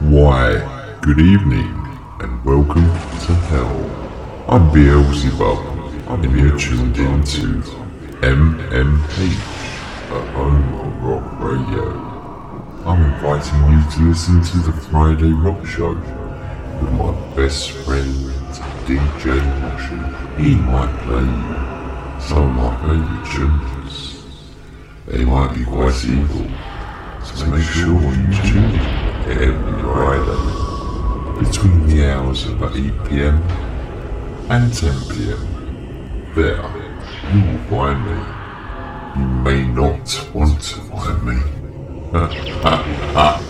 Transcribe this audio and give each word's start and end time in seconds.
Why, 0.00 0.96
good 1.02 1.18
evening, 1.18 1.74
and 2.20 2.44
welcome 2.44 2.84
to 2.84 3.34
hell. 3.50 4.46
I'm 4.46 4.72
Beelzebub, 4.72 5.58
and 6.06 6.38
you're 6.38 6.56
tuned 6.56 6.96
into 6.96 7.60
MMH 8.20 9.58
a 10.12 10.20
Home 10.36 10.74
of 10.74 11.02
Rock 11.02 11.40
Radio. 11.40 11.90
I'm 12.86 13.12
inviting 13.12 13.72
you 13.72 13.90
to 13.90 14.08
listen 14.10 14.40
to 14.40 14.70
the 14.70 14.72
Friday 14.72 15.32
Rock 15.32 15.66
Show 15.66 15.94
with 15.94 16.92
my 16.92 17.34
best 17.34 17.72
friend 17.72 18.14
DJ 18.86 19.40
Moshy. 19.58 20.38
He 20.38 20.54
might 20.54 20.96
play 21.02 22.20
some 22.24 22.50
of 22.50 22.54
my 22.54 22.76
favourite 22.82 23.26
tunes. 23.34 24.24
They 25.08 25.24
might 25.24 25.56
be 25.56 25.64
quite 25.64 26.04
evil, 26.04 26.46
so 27.24 27.46
make 27.46 27.64
sure 27.64 28.00
you 28.00 28.42
tune 28.44 28.74
in 28.78 29.07
every 29.30 29.82
rider 29.82 30.38
between 31.38 31.86
the 31.86 32.10
hours 32.10 32.46
of 32.46 32.58
8pm 32.58 33.40
and 34.50 34.72
10pm. 34.72 36.34
There, 36.34 36.62
you 37.32 37.40
will 37.46 37.64
find 37.68 38.04
me. 38.06 38.18
You 39.20 39.28
may 39.42 39.66
not 39.66 40.28
want 40.34 40.60
to 40.60 40.74
find 40.90 41.22
me. 41.24 41.42
Ha 42.10 42.26
ha 42.62 42.82
ha. 43.12 43.47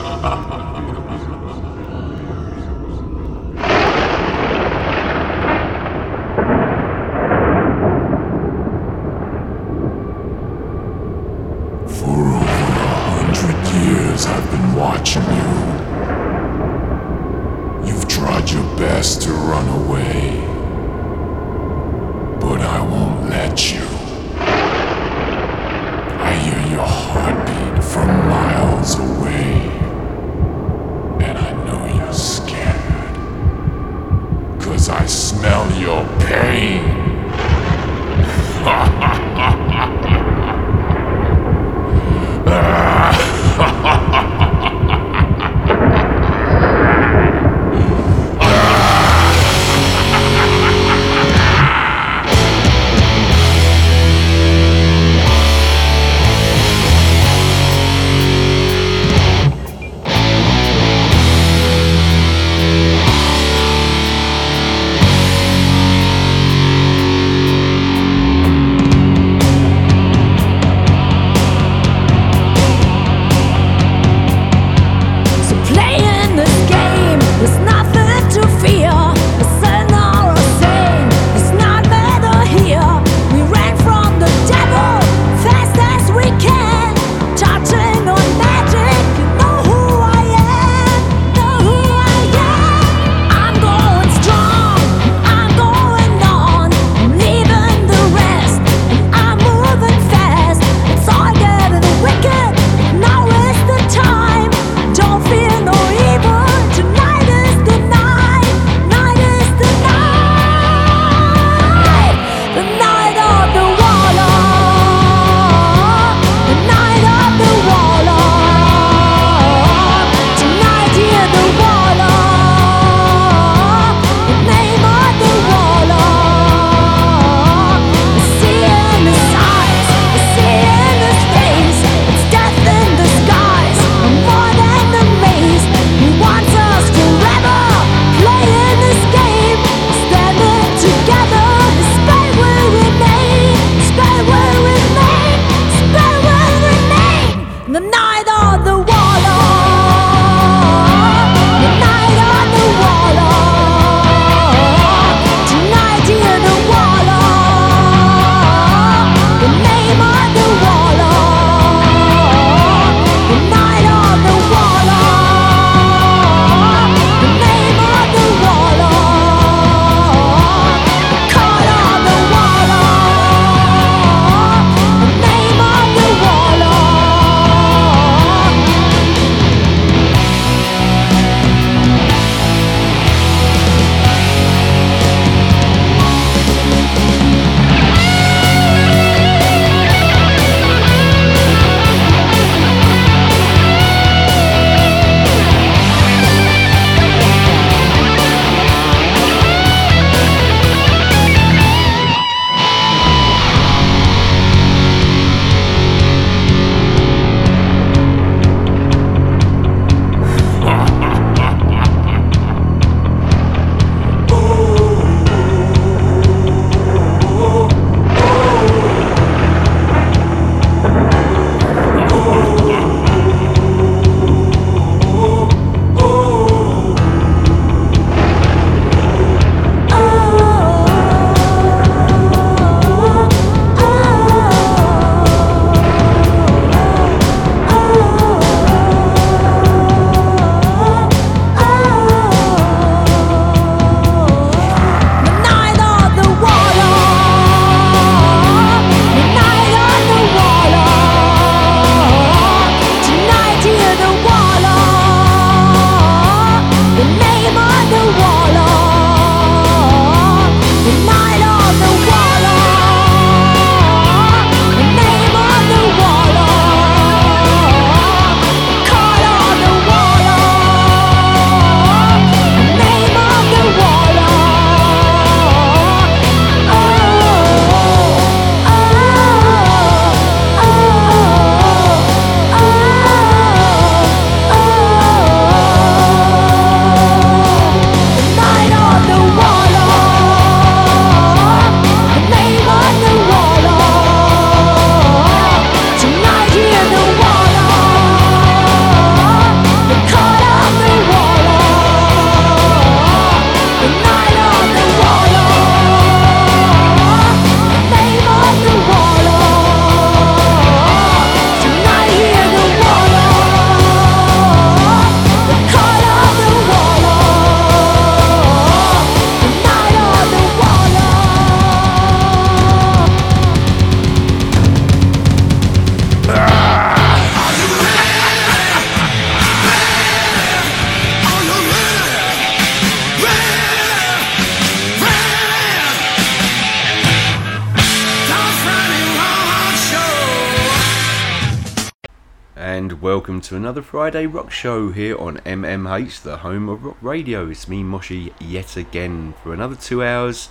To 343.49 343.57
another 343.57 343.81
Friday 343.81 344.27
rock 344.27 344.51
show 344.51 344.91
here 344.91 345.17
on 345.17 345.39
MMH, 345.39 346.21
the 346.21 346.37
home 346.37 346.69
of 346.69 346.85
rock 346.85 346.99
radio. 347.01 347.49
It's 347.49 347.67
me, 347.67 347.83
Moshy, 347.83 348.35
yet 348.39 348.77
again 348.77 349.33
for 349.43 349.55
another 349.55 349.75
two 349.75 350.05
hours 350.05 350.51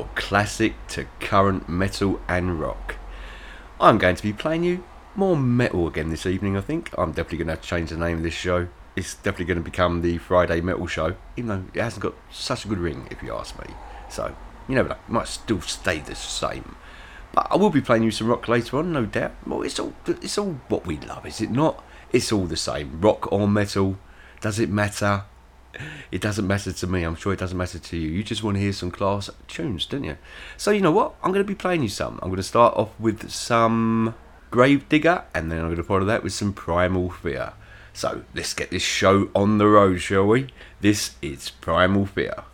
of 0.00 0.12
classic 0.16 0.74
to 0.88 1.06
current 1.20 1.68
metal 1.68 2.20
and 2.26 2.58
rock. 2.58 2.96
I'm 3.80 3.98
going 3.98 4.16
to 4.16 4.22
be 4.24 4.32
playing 4.32 4.64
you 4.64 4.82
more 5.14 5.36
metal 5.36 5.86
again 5.86 6.10
this 6.10 6.26
evening, 6.26 6.56
I 6.56 6.62
think. 6.62 6.90
I'm 6.98 7.12
definitely 7.12 7.44
going 7.44 7.56
to 7.56 7.62
to 7.62 7.68
change 7.68 7.90
the 7.90 7.96
name 7.96 8.16
of 8.16 8.22
this 8.24 8.34
show. 8.34 8.66
It's 8.96 9.14
definitely 9.14 9.44
going 9.44 9.62
to 9.62 9.70
become 9.70 10.02
the 10.02 10.18
Friday 10.18 10.60
Metal 10.60 10.88
Show, 10.88 11.14
even 11.36 11.46
though 11.46 11.64
it 11.74 11.80
hasn't 11.80 12.02
got 12.02 12.14
such 12.32 12.64
a 12.64 12.68
good 12.68 12.78
ring, 12.78 13.06
if 13.08 13.22
you 13.22 13.32
ask 13.36 13.56
me. 13.56 13.72
So, 14.10 14.34
you 14.68 14.74
never 14.74 14.88
know, 14.88 14.96
it 14.96 15.12
might 15.12 15.28
still 15.28 15.60
stay 15.60 16.00
the 16.00 16.16
same. 16.16 16.74
But 17.32 17.46
I 17.52 17.56
will 17.56 17.70
be 17.70 17.80
playing 17.80 18.02
you 18.02 18.10
some 18.10 18.26
rock 18.26 18.48
later 18.48 18.78
on, 18.78 18.92
no 18.92 19.06
doubt. 19.06 19.34
Well, 19.46 19.62
it's 19.62 19.78
all 19.78 19.92
it's 20.08 20.38
all 20.38 20.58
what 20.66 20.86
we 20.86 20.98
love, 20.98 21.24
is 21.24 21.40
it 21.40 21.52
not? 21.52 21.84
It's 22.12 22.32
all 22.32 22.46
the 22.46 22.56
same, 22.56 23.00
rock 23.00 23.30
or 23.32 23.48
metal. 23.48 23.98
Does 24.40 24.58
it 24.58 24.70
matter? 24.70 25.24
It 26.10 26.20
doesn't 26.20 26.46
matter 26.46 26.72
to 26.72 26.86
me. 26.86 27.02
I'm 27.02 27.16
sure 27.16 27.32
it 27.32 27.38
doesn't 27.38 27.58
matter 27.58 27.78
to 27.78 27.96
you. 27.96 28.08
You 28.08 28.22
just 28.22 28.42
want 28.42 28.56
to 28.56 28.60
hear 28.60 28.72
some 28.72 28.90
class 28.90 29.28
tunes, 29.48 29.84
don't 29.86 30.04
you? 30.04 30.16
So 30.56 30.70
you 30.70 30.80
know 30.80 30.92
what? 30.92 31.14
I'm 31.22 31.32
going 31.32 31.44
to 31.44 31.48
be 31.48 31.54
playing 31.54 31.82
you 31.82 31.88
some. 31.88 32.18
I'm 32.22 32.28
going 32.28 32.36
to 32.36 32.42
start 32.42 32.74
off 32.76 32.98
with 32.98 33.30
some 33.30 34.14
Grave 34.50 34.88
Digger, 34.88 35.24
and 35.34 35.50
then 35.50 35.58
I'm 35.58 35.66
going 35.66 35.76
to 35.76 35.82
follow 35.82 36.04
that 36.06 36.22
with 36.22 36.32
some 36.32 36.52
Primal 36.52 37.10
Fear. 37.10 37.52
So 37.92 38.22
let's 38.34 38.54
get 38.54 38.70
this 38.70 38.82
show 38.82 39.28
on 39.34 39.58
the 39.58 39.66
road, 39.66 39.98
shall 39.98 40.26
we? 40.26 40.48
This 40.80 41.16
is 41.20 41.50
Primal 41.50 42.06
Fear. 42.06 42.44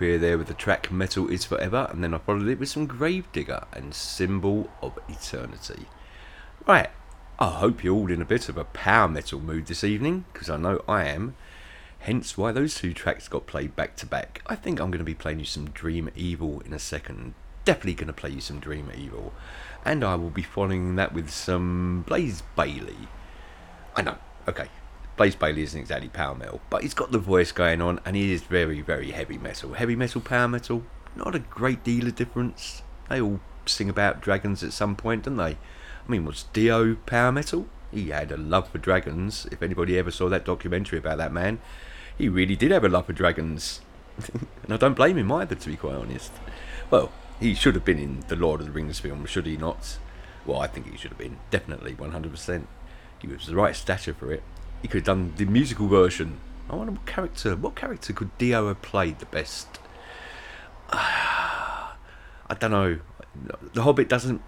career 0.00 0.16
there 0.16 0.38
with 0.38 0.46
the 0.46 0.54
track 0.54 0.90
Metal 0.90 1.28
Is 1.28 1.44
Forever, 1.44 1.86
and 1.90 2.02
then 2.02 2.14
I 2.14 2.18
followed 2.18 2.48
it 2.48 2.58
with 2.58 2.70
some 2.70 2.86
Grave 2.86 3.30
Digger 3.32 3.66
and 3.70 3.92
Symbol 3.92 4.70
of 4.80 4.98
Eternity. 5.10 5.84
Right, 6.66 6.88
I 7.38 7.50
hope 7.50 7.84
you're 7.84 7.94
all 7.94 8.10
in 8.10 8.22
a 8.22 8.24
bit 8.24 8.48
of 8.48 8.56
a 8.56 8.64
power 8.64 9.08
metal 9.08 9.38
mood 9.38 9.66
this 9.66 9.84
evening, 9.84 10.24
because 10.32 10.48
I 10.48 10.56
know 10.56 10.82
I 10.88 11.04
am. 11.04 11.36
Hence 11.98 12.38
why 12.38 12.50
those 12.50 12.76
two 12.76 12.94
tracks 12.94 13.28
got 13.28 13.46
played 13.46 13.76
back 13.76 13.94
to 13.96 14.06
back. 14.06 14.40
I 14.46 14.54
think 14.56 14.80
I'm 14.80 14.90
going 14.90 15.00
to 15.00 15.04
be 15.04 15.12
playing 15.12 15.40
you 15.40 15.44
some 15.44 15.68
Dream 15.68 16.08
Evil 16.16 16.60
in 16.60 16.72
a 16.72 16.78
second. 16.78 17.34
Definitely 17.66 17.92
going 17.92 18.06
to 18.06 18.14
play 18.14 18.30
you 18.30 18.40
some 18.40 18.58
Dream 18.58 18.90
Evil. 18.96 19.34
And 19.84 20.02
I 20.02 20.14
will 20.14 20.30
be 20.30 20.40
following 20.40 20.96
that 20.96 21.12
with 21.12 21.28
some 21.28 22.06
Blaze 22.08 22.42
Bayley. 22.56 22.96
I 23.94 24.00
know, 24.00 24.16
okay, 24.48 24.68
Blaze 25.20 25.34
Bayley 25.34 25.64
isn't 25.64 25.78
exactly 25.78 26.08
power 26.08 26.34
metal, 26.34 26.62
but 26.70 26.80
he's 26.80 26.94
got 26.94 27.12
the 27.12 27.18
voice 27.18 27.52
going 27.52 27.82
on, 27.82 28.00
and 28.06 28.16
he 28.16 28.32
is 28.32 28.40
very, 28.40 28.80
very 28.80 29.10
heavy 29.10 29.36
metal. 29.36 29.74
Heavy 29.74 29.94
metal, 29.94 30.22
power 30.22 30.48
metal, 30.48 30.82
not 31.14 31.34
a 31.34 31.40
great 31.40 31.84
deal 31.84 32.06
of 32.06 32.14
difference. 32.14 32.80
They 33.10 33.20
all 33.20 33.38
sing 33.66 33.90
about 33.90 34.22
dragons 34.22 34.64
at 34.64 34.72
some 34.72 34.96
point, 34.96 35.24
don't 35.24 35.36
they? 35.36 35.58
I 35.58 36.08
mean, 36.08 36.24
was 36.24 36.44
Dio 36.54 36.94
power 36.94 37.30
metal? 37.32 37.66
He 37.92 38.08
had 38.08 38.32
a 38.32 38.38
love 38.38 38.70
for 38.70 38.78
dragons. 38.78 39.46
If 39.52 39.62
anybody 39.62 39.98
ever 39.98 40.10
saw 40.10 40.30
that 40.30 40.46
documentary 40.46 40.98
about 40.98 41.18
that 41.18 41.34
man, 41.34 41.60
he 42.16 42.30
really 42.30 42.56
did 42.56 42.70
have 42.70 42.84
a 42.84 42.88
love 42.88 43.04
for 43.04 43.12
dragons. 43.12 43.82
and 44.62 44.72
I 44.72 44.78
don't 44.78 44.96
blame 44.96 45.18
him 45.18 45.30
either, 45.32 45.54
to 45.54 45.68
be 45.68 45.76
quite 45.76 45.96
honest. 45.96 46.32
Well, 46.90 47.12
he 47.38 47.52
should 47.54 47.74
have 47.74 47.84
been 47.84 47.98
in 47.98 48.24
the 48.28 48.36
Lord 48.36 48.60
of 48.60 48.68
the 48.68 48.72
Rings 48.72 49.00
film, 49.00 49.26
should 49.26 49.44
he 49.44 49.58
not? 49.58 49.98
Well, 50.46 50.62
I 50.62 50.66
think 50.66 50.90
he 50.90 50.96
should 50.96 51.10
have 51.10 51.18
been, 51.18 51.36
definitely, 51.50 51.92
100%. 51.92 52.64
He 53.18 53.28
was 53.28 53.44
the 53.44 53.54
right 53.54 53.76
stature 53.76 54.14
for 54.14 54.32
it. 54.32 54.42
He 54.82 54.88
could 54.88 54.98
have 54.98 55.04
done 55.04 55.34
the 55.36 55.44
musical 55.44 55.88
version. 55.88 56.38
I 56.68 56.76
wonder 56.76 56.92
what 56.92 57.06
character, 57.06 57.56
what 57.56 57.74
character 57.74 58.12
could 58.12 58.36
Dio 58.38 58.68
have 58.68 58.82
played 58.82 59.18
the 59.18 59.26
best? 59.26 59.78
I 60.92 61.94
don't 62.58 62.70
know. 62.70 63.00
The 63.74 63.82
Hobbit 63.82 64.08
doesn't 64.08 64.42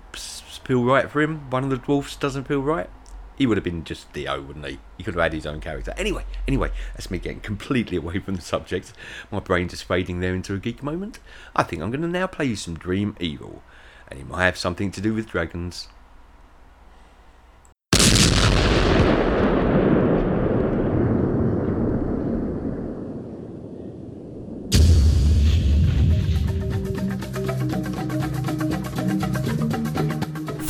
feel 0.64 0.84
right 0.84 1.10
for 1.10 1.20
him. 1.20 1.50
One 1.50 1.64
of 1.64 1.70
the 1.70 1.76
dwarfs 1.76 2.16
doesn't 2.16 2.44
feel 2.44 2.62
right. 2.62 2.88
He 3.36 3.46
would 3.46 3.56
have 3.56 3.64
been 3.64 3.84
just 3.84 4.12
Dio, 4.12 4.40
wouldn't 4.40 4.66
he? 4.66 4.78
He 4.98 5.04
could 5.04 5.14
have 5.14 5.22
had 5.22 5.32
his 5.32 5.46
own 5.46 5.60
character. 5.60 5.94
Anyway, 5.96 6.24
anyway, 6.46 6.70
that's 6.94 7.10
me 7.10 7.18
getting 7.18 7.40
completely 7.40 7.96
away 7.96 8.18
from 8.18 8.36
the 8.36 8.42
subject. 8.42 8.92
My 9.30 9.40
brain 9.40 9.68
just 9.68 9.84
fading 9.84 10.20
there 10.20 10.34
into 10.34 10.54
a 10.54 10.58
geek 10.58 10.82
moment. 10.82 11.18
I 11.56 11.62
think 11.62 11.82
I'm 11.82 11.90
going 11.90 12.02
to 12.02 12.08
now 12.08 12.26
play 12.26 12.44
you 12.46 12.56
some 12.56 12.74
Dream 12.74 13.16
Evil, 13.18 13.62
and 14.08 14.20
it 14.20 14.28
might 14.28 14.44
have 14.44 14.58
something 14.58 14.90
to 14.92 15.00
do 15.00 15.14
with 15.14 15.28
dragons. 15.28 15.88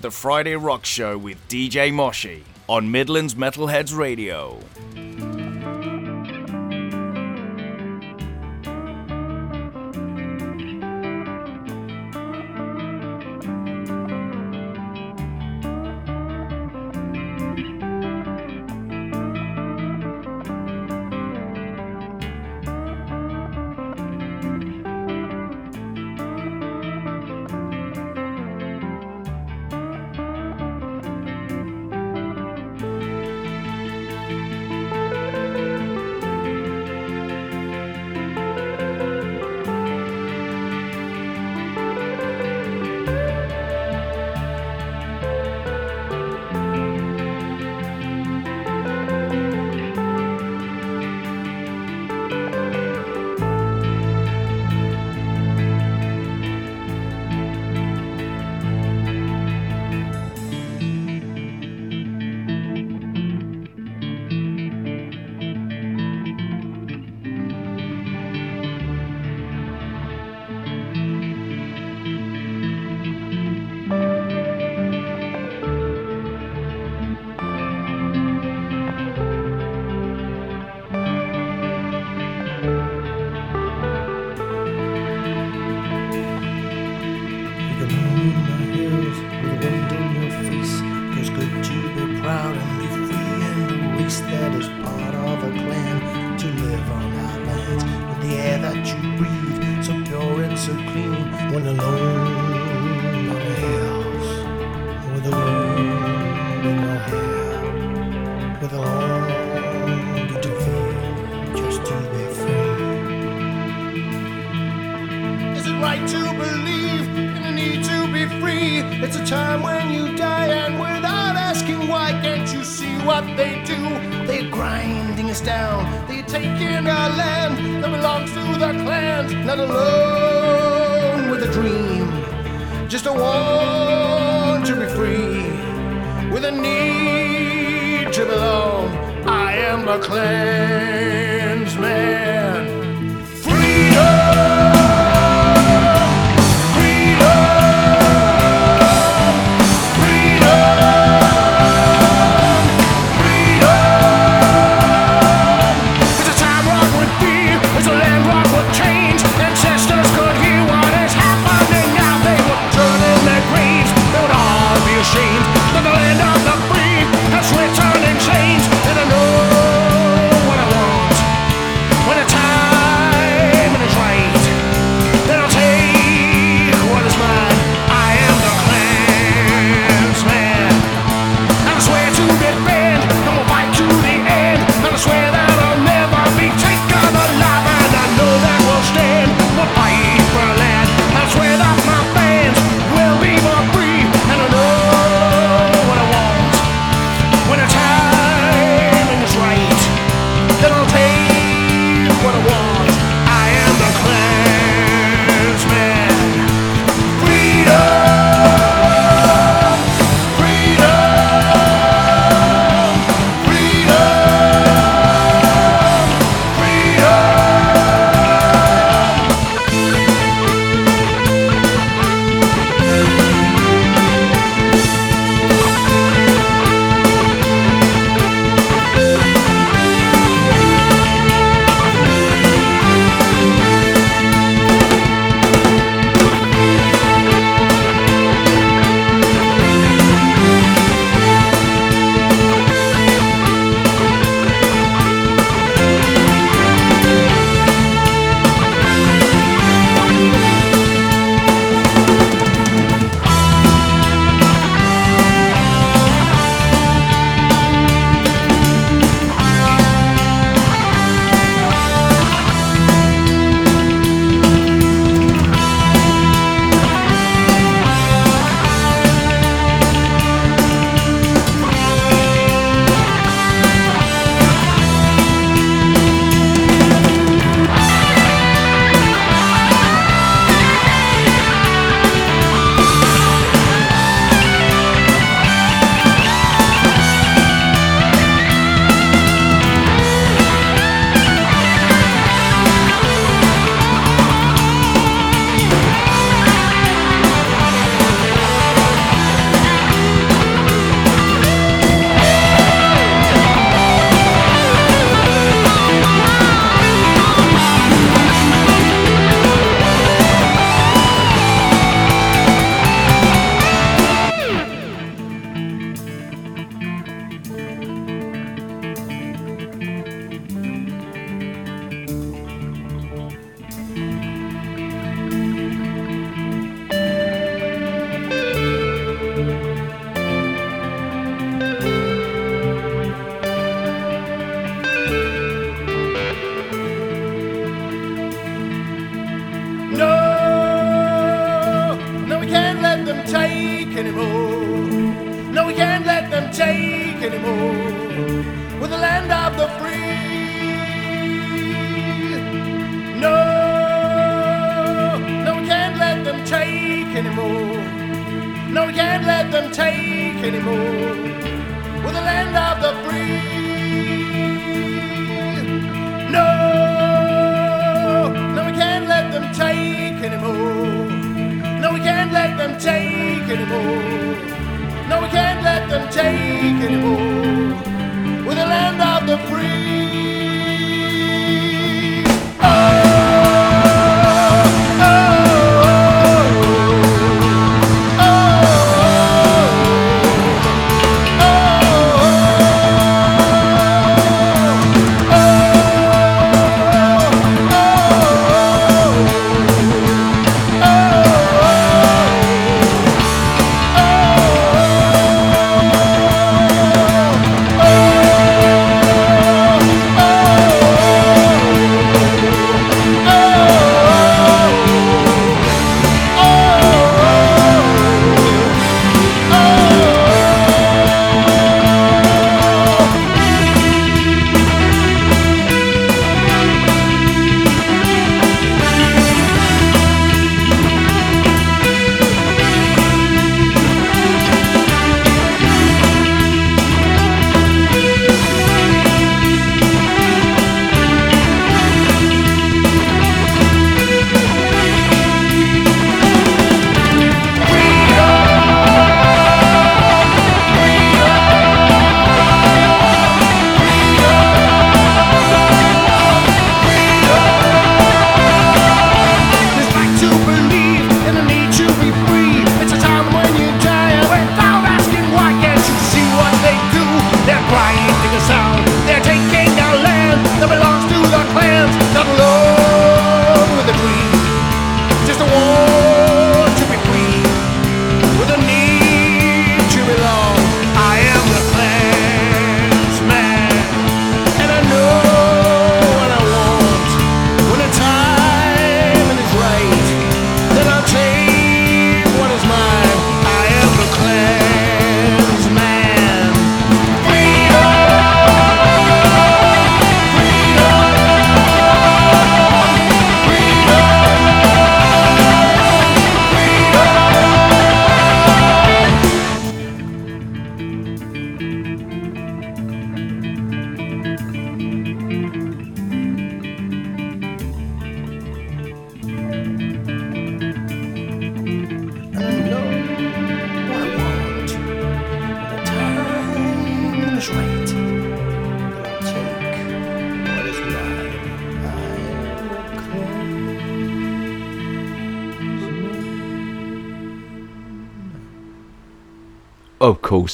the 0.00 0.10
Friday 0.10 0.56
Rock 0.56 0.84
Show 0.86 1.18
with 1.18 1.36
DJ 1.48 1.92
Moshy 1.92 2.42
on 2.68 2.90
Midlands 2.90 3.34
Metalheads 3.34 3.96
Radio. 3.96 4.58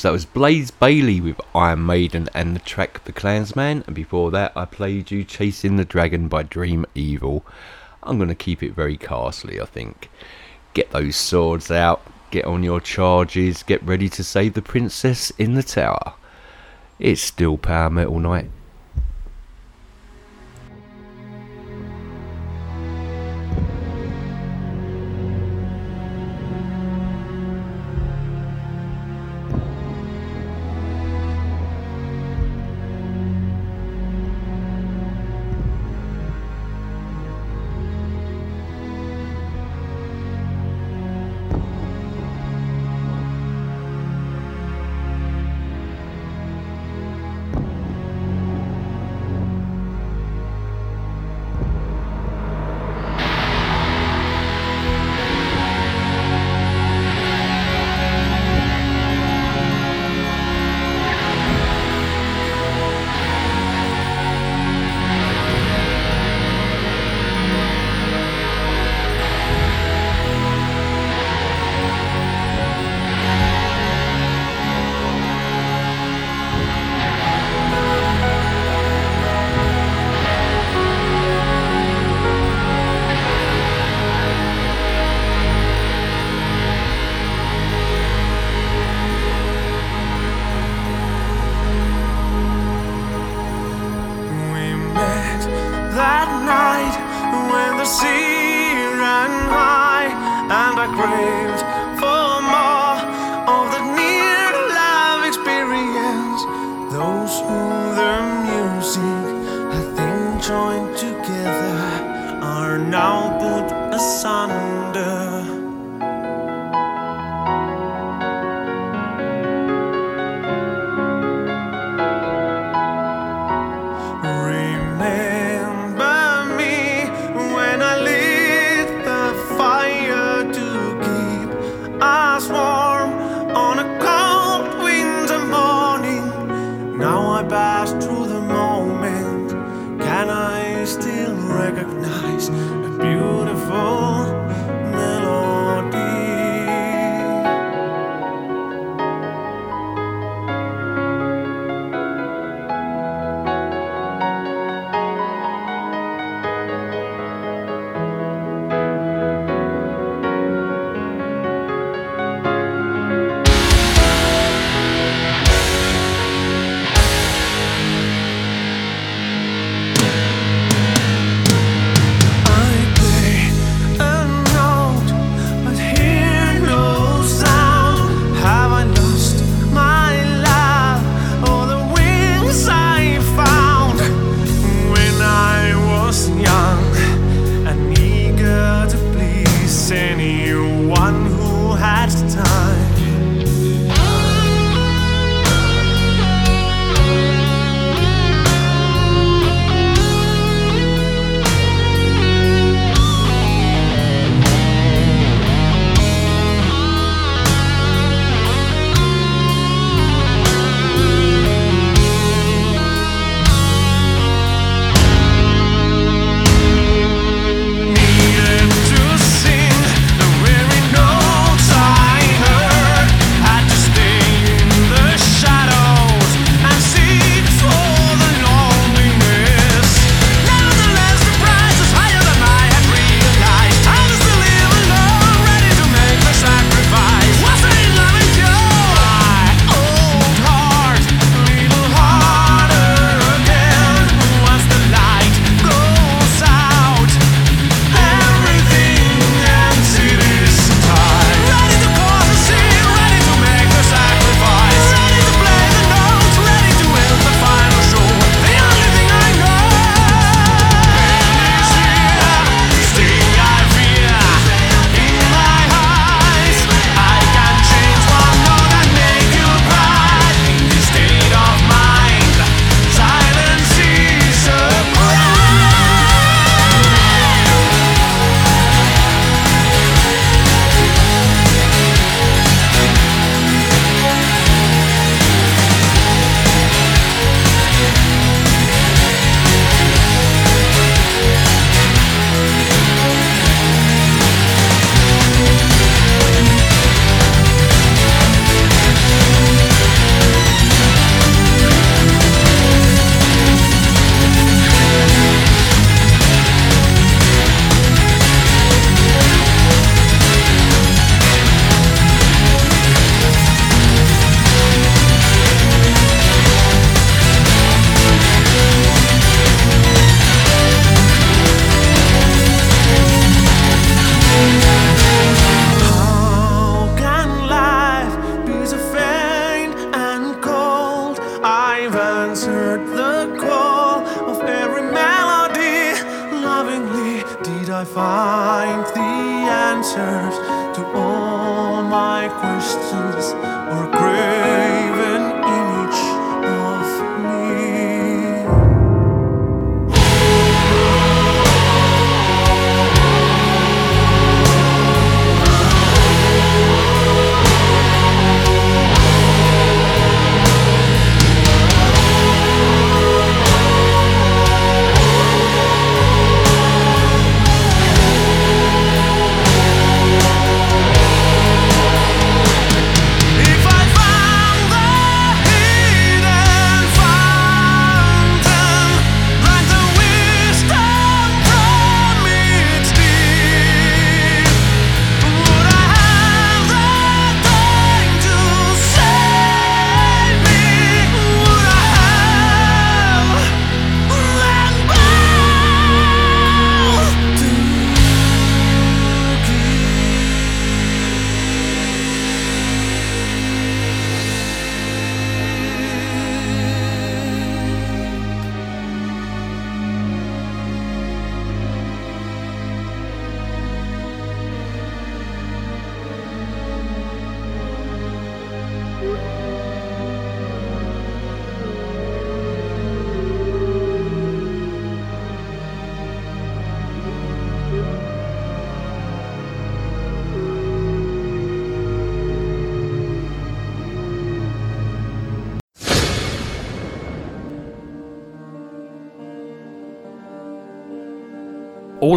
that 0.02 0.12
was 0.12 0.24
Blaze 0.24 0.70
Bayley 0.70 1.20
with 1.20 1.40
Iron 1.54 1.86
Maiden 1.86 2.28
and 2.34 2.54
the 2.54 2.60
track 2.60 3.04
The 3.04 3.12
Clansman. 3.12 3.84
And 3.86 3.94
before 3.94 4.30
that, 4.30 4.52
I 4.56 4.64
played 4.64 5.10
you 5.10 5.24
Chasing 5.24 5.76
the 5.76 5.84
Dragon 5.84 6.28
by 6.28 6.42
Dream 6.42 6.86
Evil. 6.94 7.44
I'm 8.02 8.16
going 8.16 8.28
to 8.28 8.34
keep 8.34 8.62
it 8.62 8.74
very 8.74 8.96
castly, 8.96 9.60
I 9.60 9.64
think. 9.64 10.08
Get 10.74 10.90
those 10.90 11.16
swords 11.16 11.70
out, 11.70 12.02
get 12.30 12.44
on 12.44 12.62
your 12.62 12.80
charges, 12.80 13.62
get 13.62 13.82
ready 13.82 14.08
to 14.10 14.24
save 14.24 14.54
the 14.54 14.62
princess 14.62 15.30
in 15.38 15.54
the 15.54 15.62
tower. 15.62 16.14
It's 16.98 17.20
still 17.20 17.56
Power 17.56 17.90
Metal 17.90 18.18
Night. 18.18 18.50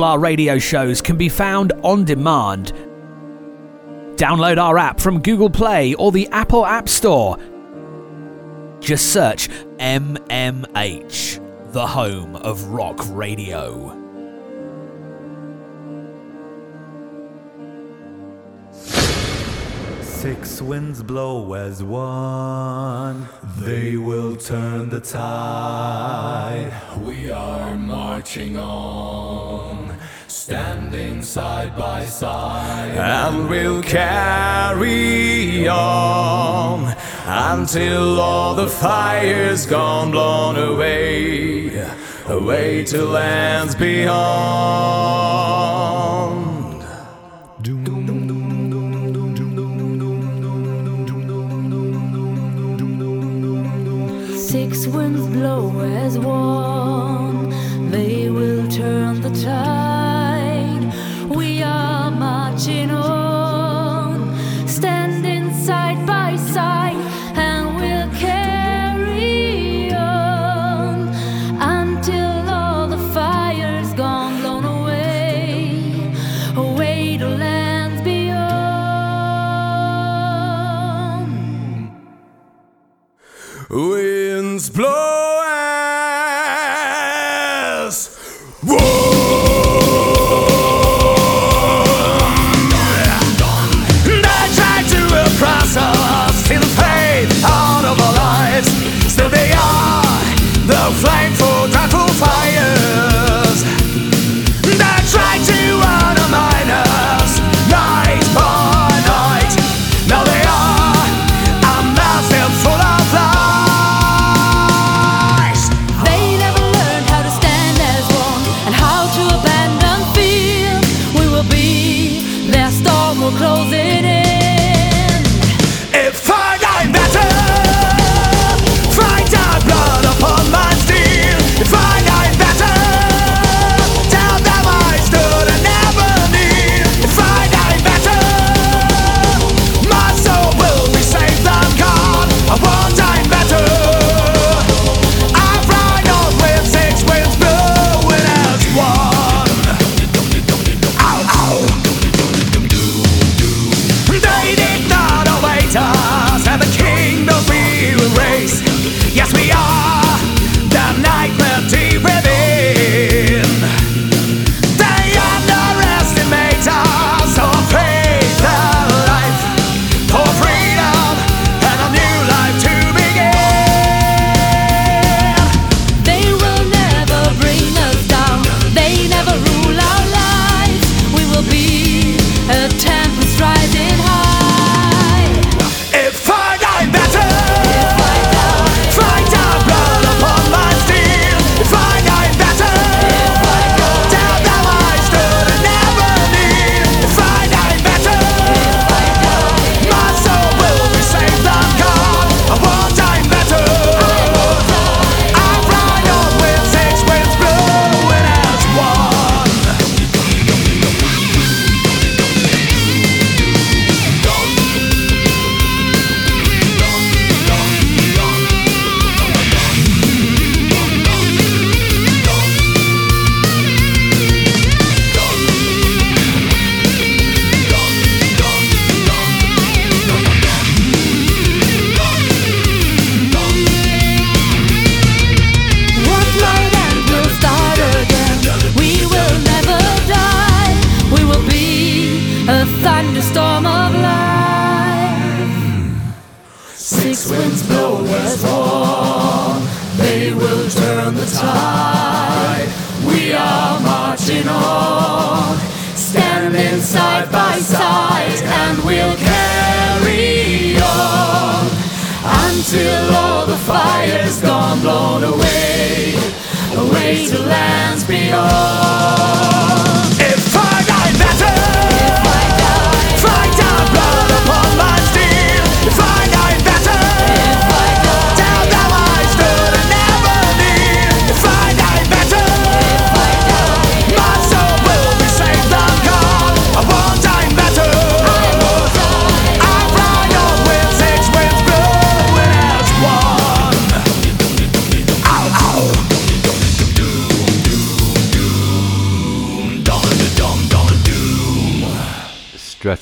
our 0.09 0.17
radio 0.17 0.57
shows 0.57 1.03
can 1.03 1.17
be 1.17 1.29
found 1.29 1.71
on 1.83 2.03
demand. 2.03 2.73
Download 4.15 4.57
our 4.57 4.79
app 4.79 4.99
from 4.99 5.21
Google 5.21 5.51
Play 5.51 5.93
or 5.93 6.11
the 6.11 6.27
Apple 6.29 6.65
App 6.65 6.89
Store. 6.89 7.37
Just 8.79 9.13
search 9.13 9.49
MMH, 9.77 11.71
the 11.73 11.85
home 11.85 12.37
of 12.37 12.69
rock 12.69 12.97
radio. 13.09 13.95
Six 20.01 20.59
winds 20.59 21.03
blow 21.03 21.53
as 21.53 21.83
one, 21.83 23.29
they 23.59 23.95
will 23.95 24.35
turn 24.35 24.89
the 24.89 24.99
tide. 24.99 26.73
We 27.05 27.31
are 27.31 27.75
marching 27.75 28.57
on 28.57 29.28
standing 30.89 31.21
side 31.21 31.77
by 31.77 32.03
side, 32.03 32.97
and 32.97 33.47
we'll 33.47 33.83
carry 33.83 35.67
on 35.67 36.95
until 37.25 38.19
all 38.19 38.55
the 38.55 38.67
fire's 38.67 39.67
gone 39.67 40.09
blown 40.09 40.57
away, 40.57 41.69
away 42.27 42.83
to 42.83 43.03
lands 43.05 43.75
beyond. 43.75 44.09
Six 54.35 54.87
winds 54.87 55.27
blow 55.27 55.79
as 55.81 56.17
one, 56.17 57.51
they 57.91 58.29
will 58.29 58.67
turn 58.67 59.21
the 59.21 59.29
tide 59.29 59.88
marching 61.61 62.91
on. 62.91 63.18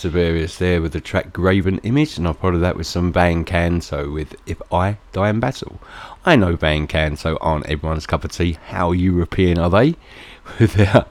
Stratovarius 0.07 0.57
there 0.57 0.81
with 0.81 0.93
the 0.93 1.01
track 1.01 1.33
Graven 1.33 1.79
Image, 1.79 2.17
and 2.17 2.27
I 2.29 2.31
followed 2.31 2.59
that 2.59 2.77
with 2.77 2.87
some 2.87 3.11
Van 3.11 3.43
Canto 3.43 4.09
with 4.09 4.35
If 4.45 4.61
I 4.71 4.99
Die 5.11 5.29
in 5.29 5.41
Battle. 5.41 5.81
I 6.25 6.37
know 6.37 6.55
Van 6.55 6.87
Canto 6.87 7.37
aren't 7.41 7.65
everyone's 7.65 8.07
cup 8.07 8.23
of 8.23 8.31
tea. 8.31 8.57
How 8.67 8.93
European 8.93 9.57
are 9.59 9.69
they? 9.69 9.95
With 10.59 10.75
their 10.75 11.05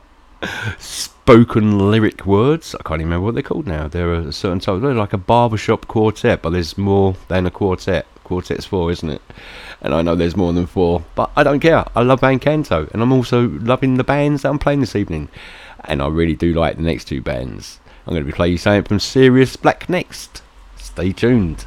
spoken 0.78 1.90
lyric 1.90 2.24
words. 2.24 2.74
I 2.74 2.82
can't 2.84 3.00
even 3.00 3.08
remember 3.08 3.26
what 3.26 3.34
they're 3.34 3.42
called 3.42 3.66
now. 3.66 3.86
They're 3.86 4.14
a 4.14 4.32
certain 4.32 4.60
type. 4.60 4.80
They're 4.80 4.94
like 4.94 5.12
a 5.12 5.18
barbershop 5.18 5.86
quartet, 5.88 6.40
but 6.40 6.50
there's 6.50 6.78
more 6.78 7.16
than 7.28 7.44
a 7.44 7.50
quartet. 7.50 8.06
Quartet's 8.24 8.64
four, 8.64 8.90
isn't 8.90 9.10
it? 9.10 9.22
And 9.82 9.92
I 9.92 10.00
know 10.00 10.14
there's 10.14 10.36
more 10.38 10.54
than 10.54 10.66
four, 10.66 11.04
but 11.14 11.30
I 11.36 11.42
don't 11.42 11.60
care. 11.60 11.84
I 11.94 12.02
love 12.02 12.20
Van 12.20 12.38
Canto, 12.38 12.88
and 12.92 13.02
I'm 13.02 13.12
also 13.12 13.48
loving 13.48 13.98
the 13.98 14.04
bands 14.04 14.42
that 14.42 14.48
I'm 14.48 14.58
playing 14.58 14.80
this 14.80 14.96
evening. 14.96 15.28
And 15.84 16.00
I 16.00 16.08
really 16.08 16.34
do 16.34 16.54
like 16.54 16.76
the 16.76 16.82
next 16.82 17.04
two 17.04 17.20
bands. 17.20 17.78
I'm 18.06 18.12
going 18.12 18.24
to 18.24 18.30
be 18.30 18.36
playing 18.36 18.58
something 18.58 18.84
from 18.84 19.00
Serious 19.00 19.56
Black 19.56 19.88
next. 19.88 20.42
Stay 20.76 21.12
tuned. 21.12 21.64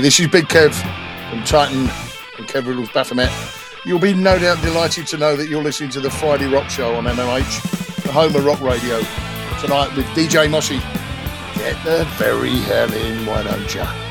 Hi, 0.00 0.02
this 0.02 0.18
is 0.18 0.28
Big 0.28 0.46
Kev 0.48 0.72
from 1.28 1.40
Tytan 1.40 1.86
and 2.38 2.48
Kev 2.48 2.66
Riddles 2.66 2.88
Baphomet. 2.90 3.30
You'll 3.84 3.98
be 3.98 4.14
no 4.14 4.38
doubt 4.38 4.62
delighted 4.62 5.06
to 5.08 5.18
know 5.18 5.36
that 5.36 5.50
you're 5.50 5.62
listening 5.62 5.90
to 5.90 6.00
the 6.00 6.10
Friday 6.10 6.46
Rock 6.46 6.70
Show 6.70 6.94
on 6.94 7.04
MMH, 7.04 8.02
the 8.02 8.10
home 8.10 8.34
of 8.34 8.42
rock 8.46 8.62
radio, 8.62 9.02
tonight 9.60 9.94
with 9.94 10.06
DJ 10.16 10.48
Moshy. 10.48 10.80
Get 11.54 11.84
the 11.84 12.06
very 12.16 12.56
hell 12.60 12.90
in, 12.90 13.26
why 13.26 13.42
don't 13.42 13.74
ya? 13.74 14.09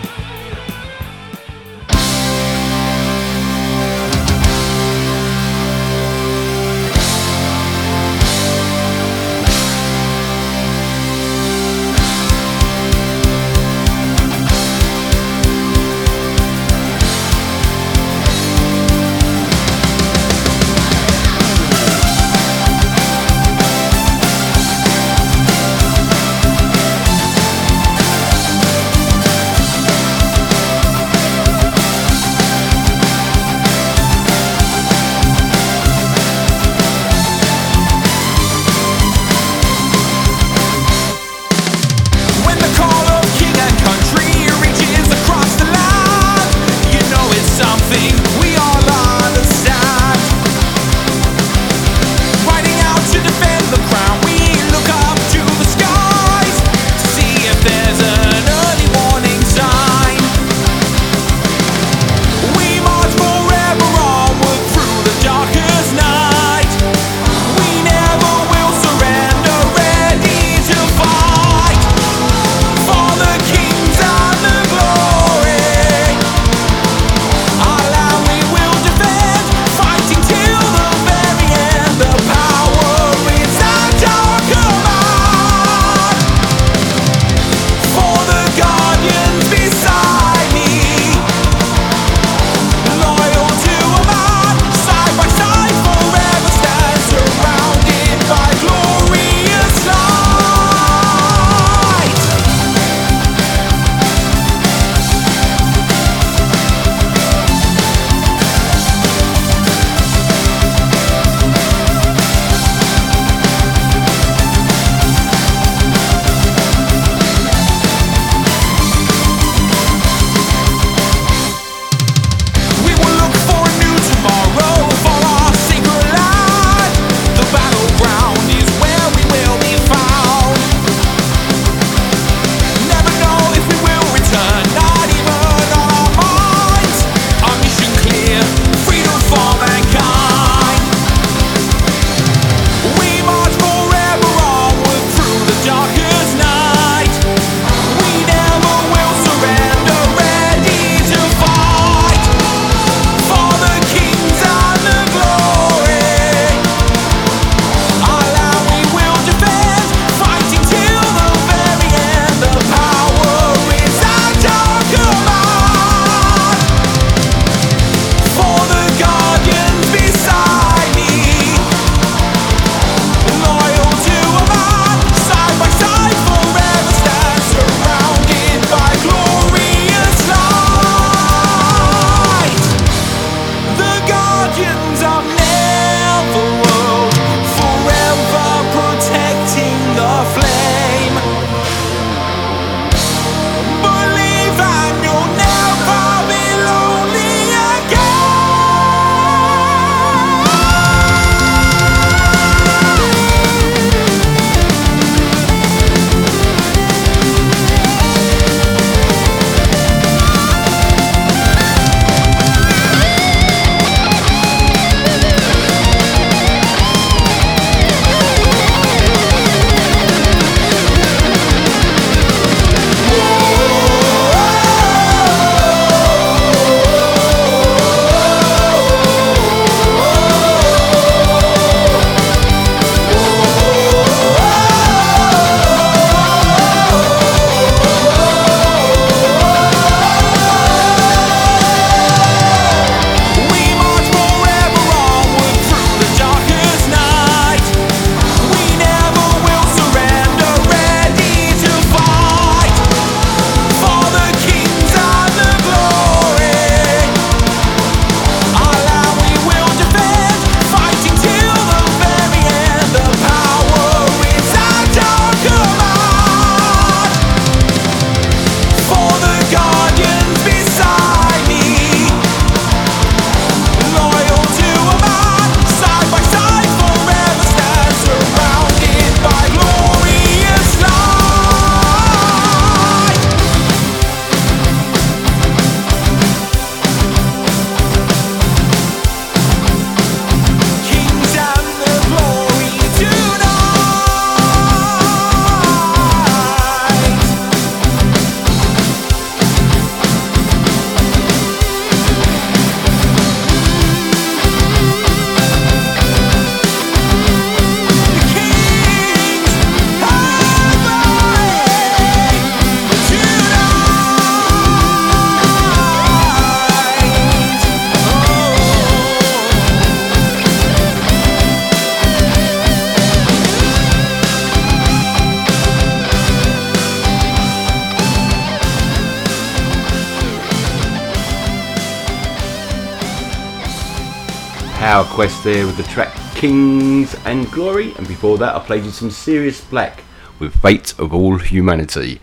Quest 335.19 335.43
there 335.43 335.65
with 335.65 335.75
the 335.75 335.83
track 335.83 336.15
Kings 336.33 337.13
and 337.25 337.51
Glory, 337.51 337.93
and 337.97 338.07
before 338.07 338.37
that 338.37 338.55
I 338.55 338.59
played 338.59 338.85
you 338.85 338.91
some 338.91 339.11
Serious 339.11 339.59
Black 339.59 340.01
with 340.39 340.55
Fate 340.61 340.97
of 340.97 341.13
All 341.13 341.39
Humanity. 341.39 342.21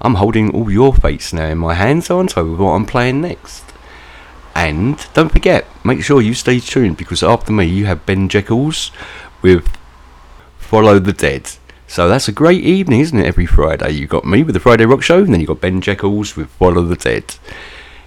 I'm 0.00 0.14
holding 0.14 0.54
all 0.54 0.70
your 0.70 0.94
fates 0.94 1.32
now 1.32 1.48
in 1.48 1.58
my 1.58 1.74
hands, 1.74 2.08
aren't 2.08 2.38
I, 2.38 2.42
with 2.42 2.60
what 2.60 2.70
I'm 2.70 2.86
playing 2.86 3.20
next? 3.20 3.64
And 4.54 5.04
don't 5.12 5.32
forget, 5.32 5.66
make 5.84 6.04
sure 6.04 6.22
you 6.22 6.34
stay 6.34 6.60
tuned 6.60 6.96
because 6.98 7.24
after 7.24 7.50
me 7.50 7.64
you 7.64 7.86
have 7.86 8.06
Ben 8.06 8.28
Jekyll's 8.28 8.92
with 9.42 9.66
Follow 10.56 11.00
the 11.00 11.12
Dead. 11.12 11.50
So 11.88 12.08
that's 12.08 12.28
a 12.28 12.32
great 12.32 12.62
evening, 12.62 13.00
isn't 13.00 13.18
it? 13.18 13.26
Every 13.26 13.46
Friday 13.46 13.90
you 13.90 14.06
got 14.06 14.24
me 14.24 14.44
with 14.44 14.54
the 14.54 14.60
Friday 14.60 14.86
Rock 14.86 15.02
Show, 15.02 15.18
and 15.18 15.32
then 15.32 15.40
you 15.40 15.48
got 15.48 15.60
Ben 15.60 15.80
Jekyll's 15.80 16.36
with 16.36 16.48
Follow 16.50 16.82
the 16.82 16.94
Dead. 16.94 17.24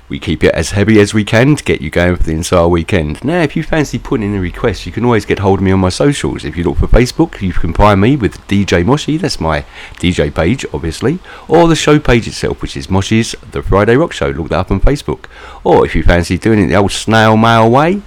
We 0.10 0.18
keep 0.18 0.44
it 0.44 0.56
as 0.56 0.72
heavy 0.72 1.00
as 1.00 1.14
we 1.14 1.24
can 1.24 1.56
to 1.56 1.64
get 1.64 1.82
you 1.82 1.92
going 1.92 2.16
for 2.16 2.24
the 2.24 2.32
entire 2.32 2.68
weekend. 2.68 3.24
Now, 3.24 3.42
if 3.42 3.56
you 3.56 3.62
fancy 3.62 4.00
putting 4.00 4.28
in 4.28 4.36
a 4.36 4.42
request, 4.42 4.88
you 4.88 4.92
can 4.92 5.06
always 5.06 5.24
get 5.24 5.38
hold 5.38 5.60
of 5.60 5.64
me 5.64 5.72
on 5.72 5.80
my 5.80 5.90
socials. 5.90 6.44
If 6.44 6.58
you 6.58 6.64
look 6.64 6.78
for 6.78 6.88
Facebook, 6.88 7.40
you 7.42 7.54
can 7.54 7.74
find 7.74 8.02
me 8.02 8.16
with 8.16 8.40
DJ 8.48 8.84
Moshy, 8.84 9.20
that's 9.20 9.40
my 9.40 9.66
DJ 9.98 10.34
page, 10.34 10.66
obviously, 10.74 11.20
or 11.48 11.68
the 11.68 11.76
show 11.76 12.00
page 12.00 12.28
itself, 12.28 12.60
which 12.64 12.76
is 12.76 12.88
Moshy's 12.88 13.36
The 13.52 13.62
Friday 13.62 13.96
Rock 13.98 14.12
Show. 14.12 14.30
Look 14.30 14.50
that 14.50 14.58
up 14.58 14.72
on 14.72 14.82
Facebook. 14.82 15.26
Or 15.64 15.86
if 15.86 15.96
you 15.96 16.02
fancy 16.02 16.40
doing 16.40 16.58
it 16.58 16.68
the 16.68 16.76
old 16.76 16.92
snail 16.92 17.38
mail 17.38 17.70
way, 17.70 18.02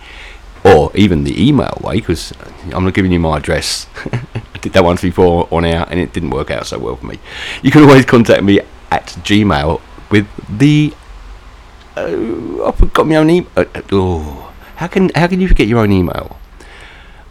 or 0.64 0.90
even 0.96 1.22
the 1.22 1.40
email 1.40 1.78
way, 1.84 2.00
because 2.00 2.32
uh, 2.32 2.50
I'm 2.72 2.84
not 2.84 2.94
giving 2.94 3.12
you 3.12 3.20
my 3.20 3.36
address. 3.36 3.86
I 4.12 4.59
did 4.61 4.72
that 4.72 4.82
once 4.82 5.03
before 5.03 5.46
on 5.53 5.64
air 5.64 5.86
and 5.88 6.00
it 6.00 6.12
didn't 6.12 6.30
work 6.30 6.50
out 6.50 6.66
so 6.66 6.80
well 6.80 6.96
for 6.96 7.07
me. 7.07 7.20
You 7.62 7.70
can 7.70 7.82
always 7.82 8.05
contact 8.05 8.42
me 8.42 8.61
at 8.90 9.07
Gmail 9.22 9.80
with 10.11 10.26
the 10.48 10.94
uh, 11.97 12.68
I 12.68 12.72
forgot 12.72 13.07
my 13.07 13.16
own 13.16 13.30
email. 13.30 13.51
Uh, 13.57 13.64
uh, 13.74 13.82
oh, 13.93 14.53
how 14.76 14.86
can 14.86 15.11
how 15.14 15.26
can 15.26 15.40
you 15.40 15.49
forget 15.49 15.68
your 15.68 15.80
own 15.80 15.93
email? 15.93 16.38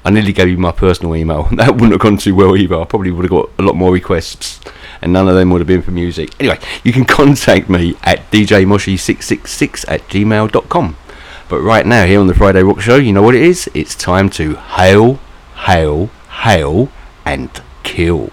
I 0.03 0.09
nearly 0.09 0.33
gave 0.33 0.49
you 0.49 0.57
my 0.57 0.71
personal 0.71 1.15
email. 1.15 1.43
That 1.51 1.73
wouldn't 1.73 1.91
have 1.91 2.01
gone 2.01 2.17
too 2.17 2.35
well 2.35 2.57
either. 2.57 2.79
I 2.79 2.85
probably 2.85 3.11
would 3.11 3.23
have 3.23 3.29
got 3.29 3.49
a 3.59 3.61
lot 3.61 3.75
more 3.75 3.93
requests, 3.93 4.59
and 5.01 5.13
none 5.13 5.27
of 5.27 5.35
them 5.35 5.49
would 5.51 5.61
have 5.61 5.67
been 5.67 5.81
for 5.81 5.91
music. 5.91 6.31
Anyway, 6.39 6.59
you 6.83 6.91
can 6.91 7.05
contact 7.05 7.69
me 7.69 7.95
at 8.03 8.29
djmoshy666 8.31 9.85
at 9.87 10.01
gmail.com. 10.07 10.97
But 11.49 11.61
right 11.61 11.85
now, 11.85 12.05
here 12.05 12.19
on 12.19 12.27
the 12.27 12.33
Friday 12.33 12.63
Rock 12.63 12.81
Show, 12.81 12.95
you 12.95 13.11
know 13.11 13.21
what 13.21 13.35
it 13.35 13.41
is? 13.41 13.69
It's 13.73 13.93
time 13.93 14.29
to 14.31 14.55
hail, 14.55 15.19
hail, 15.65 16.09
hail, 16.29 16.89
and 17.25 17.49
kill. 17.83 18.29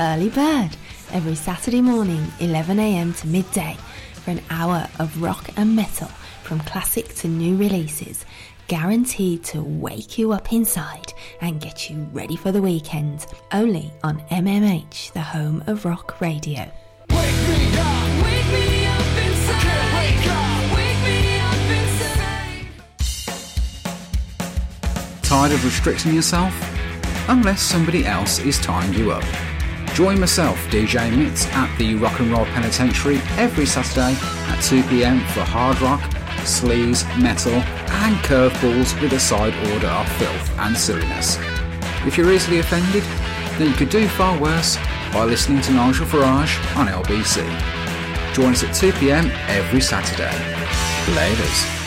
Early 0.00 0.28
bird, 0.28 0.70
every 1.12 1.34
Saturday 1.34 1.80
morning, 1.80 2.22
11am 2.38 3.18
to 3.20 3.26
midday, 3.26 3.76
for 4.14 4.30
an 4.30 4.40
hour 4.50 4.88
of 4.98 5.20
rock 5.20 5.50
and 5.56 5.74
metal 5.74 6.08
from 6.42 6.60
classic 6.60 7.08
to 7.16 7.28
new 7.28 7.56
releases, 7.56 8.24
guaranteed 8.68 9.42
to 9.44 9.62
wake 9.62 10.18
you 10.18 10.32
up 10.32 10.52
inside 10.52 11.12
and 11.40 11.60
get 11.60 11.90
you 11.90 12.08
ready 12.12 12.36
for 12.36 12.52
the 12.52 12.62
weekend. 12.62 13.26
Only 13.52 13.92
on 14.02 14.20
MMH, 14.30 15.12
the 15.12 15.20
home 15.20 15.64
of 15.66 15.84
rock 15.84 16.20
radio. 16.20 16.70
Tired 25.22 25.52
of 25.52 25.62
restricting 25.62 26.14
yourself? 26.14 26.54
Unless 27.28 27.60
somebody 27.60 28.06
else 28.06 28.38
is 28.38 28.58
tying 28.58 28.94
you 28.94 29.12
up. 29.12 29.47
Join 29.98 30.20
myself, 30.20 30.56
DJ 30.70 31.10
Mitz, 31.10 31.44
at 31.54 31.76
the 31.76 31.96
Rock 31.96 32.20
and 32.20 32.30
Roll 32.30 32.44
Penitentiary 32.44 33.16
every 33.36 33.66
Saturday 33.66 34.12
at 34.46 34.58
2pm 34.60 35.18
for 35.30 35.40
hard 35.40 35.80
rock, 35.80 36.00
sleaze, 36.44 37.04
metal, 37.20 37.52
and 37.52 38.14
curveballs 38.18 38.94
with 39.02 39.12
a 39.14 39.18
side 39.18 39.52
order 39.72 39.88
of 39.88 40.08
filth 40.12 40.58
and 40.60 40.76
silliness. 40.76 41.36
If 42.06 42.16
you're 42.16 42.30
easily 42.30 42.60
offended, 42.60 43.02
then 43.58 43.70
you 43.70 43.74
could 43.74 43.90
do 43.90 44.06
far 44.06 44.40
worse 44.40 44.76
by 45.12 45.24
listening 45.24 45.62
to 45.62 45.72
Nigel 45.72 46.06
Farage 46.06 46.76
on 46.76 46.86
LBC. 46.86 47.42
Join 48.34 48.52
us 48.52 48.62
at 48.62 48.76
2pm 48.76 49.36
every 49.48 49.80
Saturday. 49.80 50.30
Laters. 51.16 51.77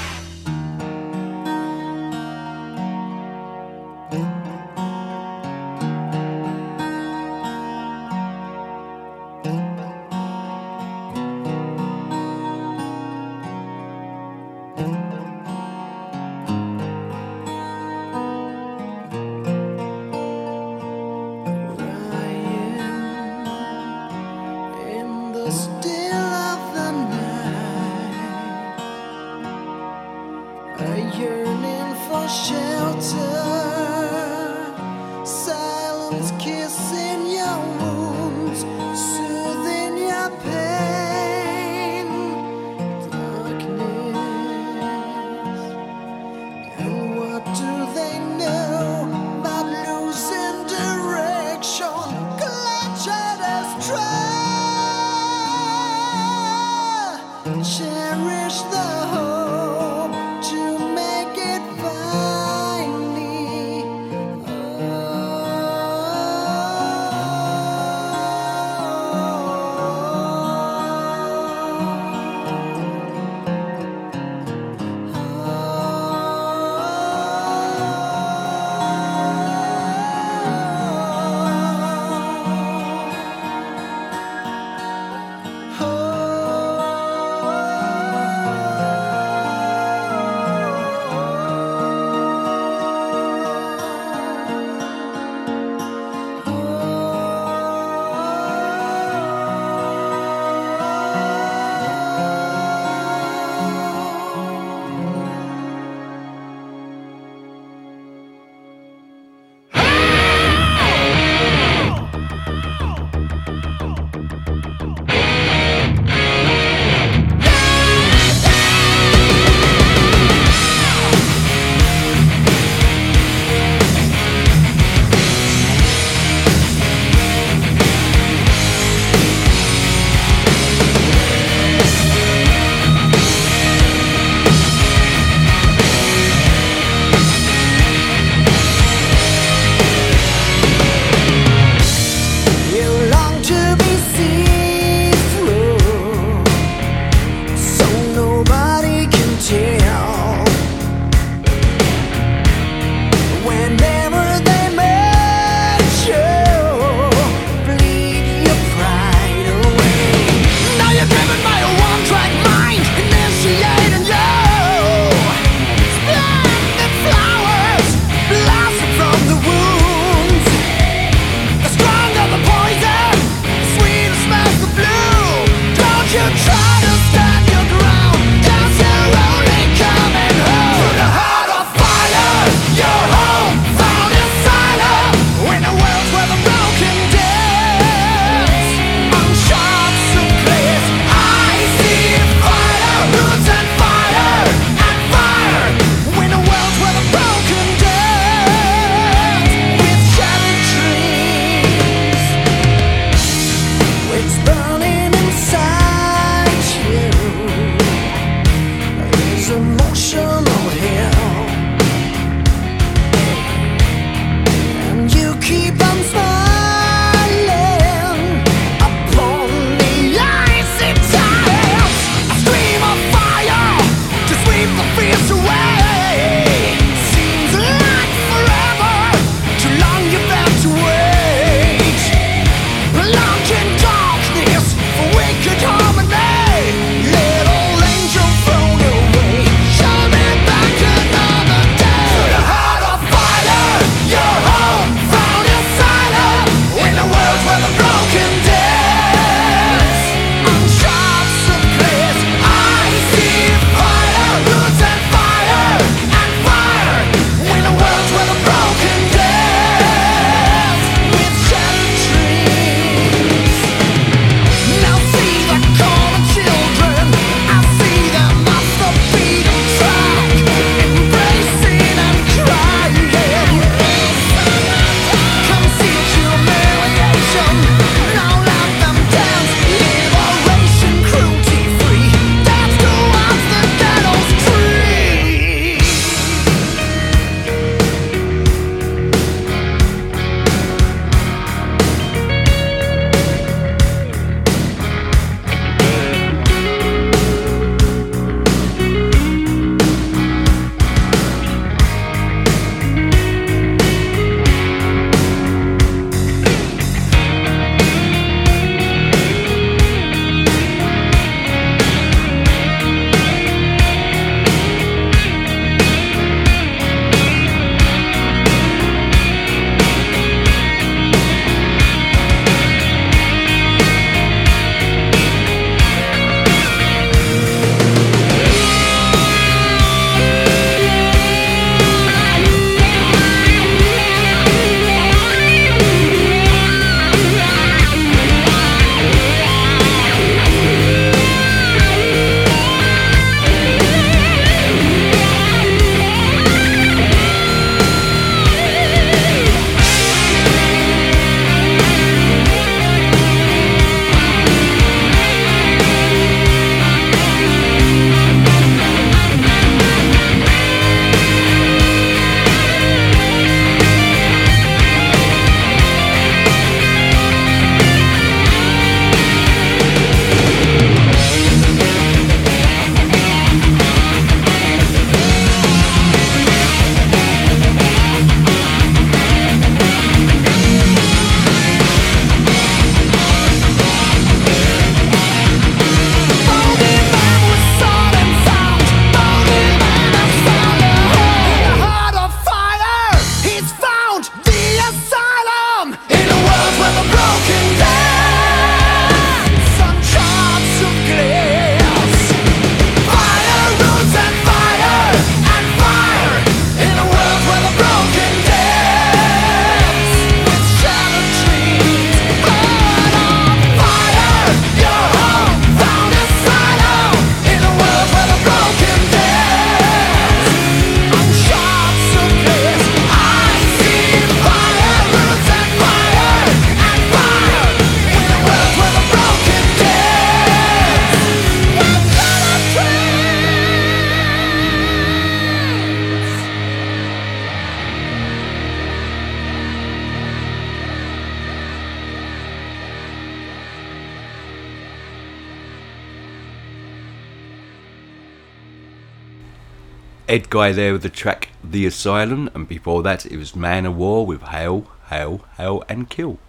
Edguy 450.31 450.73
there 450.73 450.93
with 450.93 451.01
the 451.01 451.09
track 451.09 451.49
The 451.61 451.85
Asylum, 451.85 452.49
and 452.53 452.65
before 452.65 453.03
that 453.03 453.25
it 453.25 453.35
was 453.35 453.51
Manowar 453.51 454.25
with 454.25 454.43
Hail, 454.43 454.87
Hail, 455.09 455.43
Hail 455.57 455.83
and 455.89 456.09
Kill. 456.09 456.39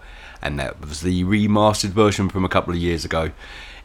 And 0.40 0.56
that 0.60 0.80
was 0.80 1.00
the 1.00 1.24
remastered 1.24 1.88
version 1.90 2.28
from 2.28 2.44
a 2.44 2.48
couple 2.48 2.72
of 2.72 2.78
years 2.78 3.04
ago. 3.04 3.32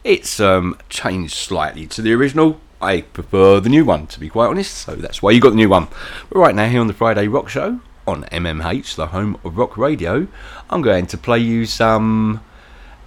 It's 0.04 0.38
um, 0.38 0.78
changed 0.88 1.34
slightly 1.34 1.84
to 1.88 2.00
the 2.00 2.12
original. 2.12 2.60
I 2.80 3.00
prefer 3.00 3.58
the 3.58 3.68
new 3.68 3.84
one, 3.84 4.06
to 4.06 4.20
be 4.20 4.28
quite 4.28 4.46
honest, 4.46 4.72
so 4.72 4.94
that's 4.94 5.20
why 5.20 5.32
you 5.32 5.40
got 5.40 5.50
the 5.50 5.56
new 5.56 5.68
one. 5.68 5.88
But 6.28 6.38
right 6.38 6.54
now, 6.54 6.68
here 6.68 6.80
on 6.80 6.86
the 6.86 6.94
Friday 6.94 7.26
Rock 7.26 7.48
Show 7.48 7.80
on 8.06 8.22
MMH, 8.26 8.94
the 8.94 9.08
home 9.08 9.36
of 9.42 9.58
rock 9.58 9.76
radio, 9.76 10.28
I'm 10.70 10.80
going 10.80 11.08
to 11.08 11.18
play 11.18 11.40
you 11.40 11.66
some 11.66 12.40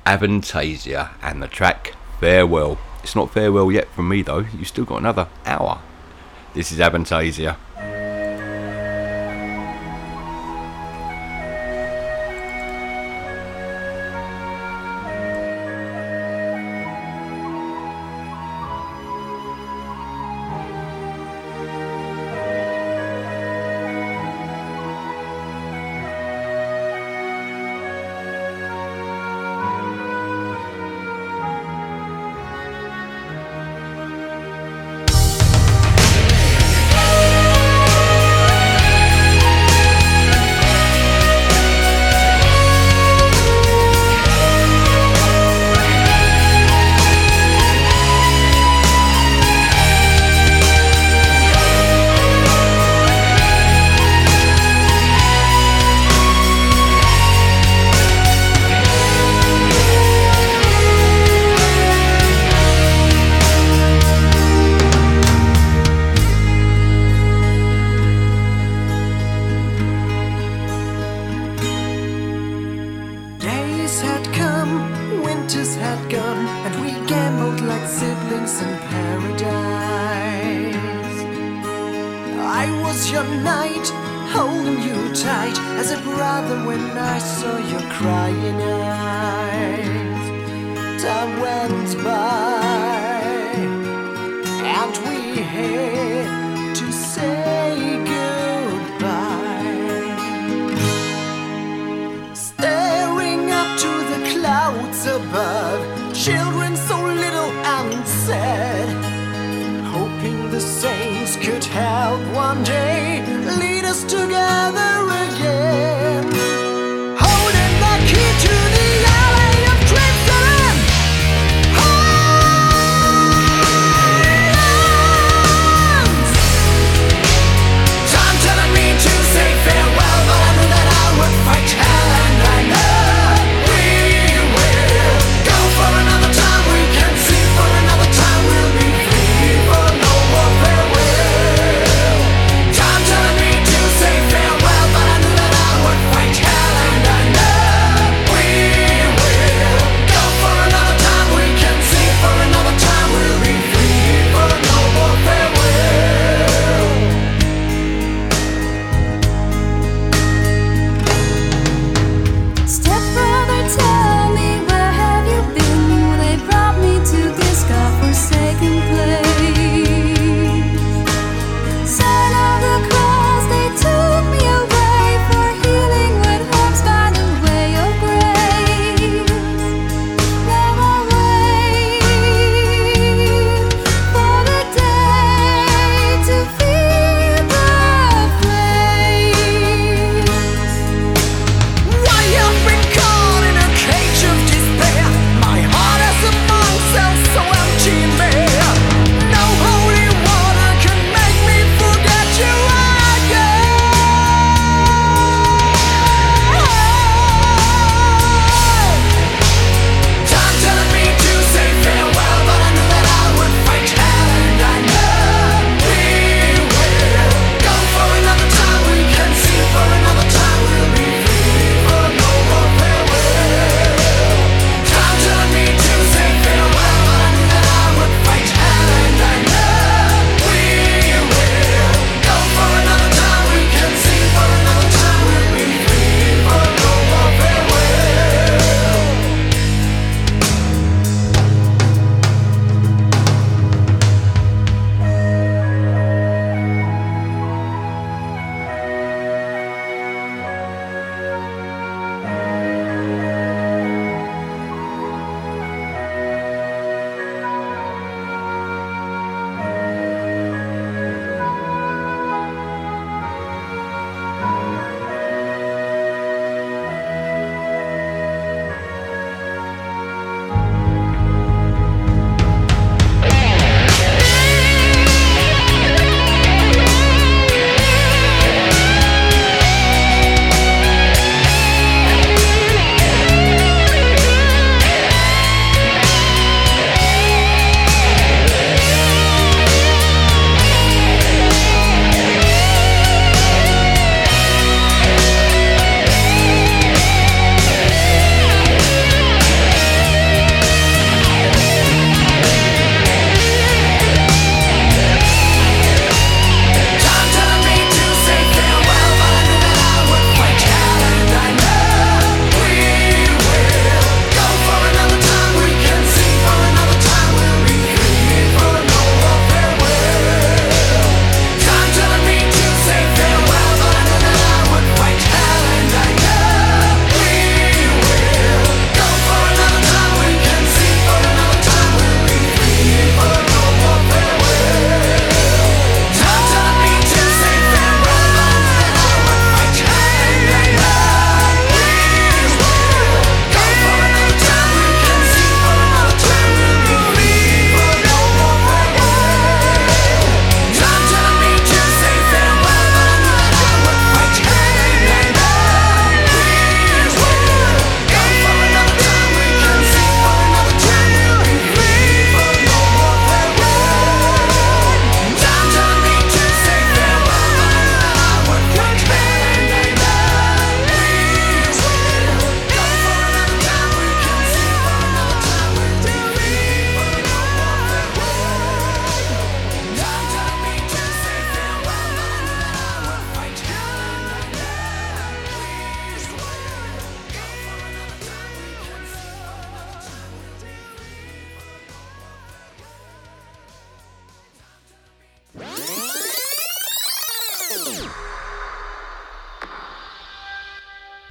Avantasia 0.06 1.12
and 1.22 1.42
the 1.42 1.48
track 1.48 1.96
Farewell. 2.20 2.80
It's 3.02 3.16
not 3.16 3.34
farewell 3.34 3.72
yet 3.72 3.88
from 3.92 4.10
me 4.10 4.24
though, 4.24 4.46
you've 4.58 4.68
still 4.68 4.84
got 4.84 4.98
another 4.98 5.30
hour. 5.46 5.82
This 6.54 6.74
is 6.74 6.80
Avantasia. 6.80 7.56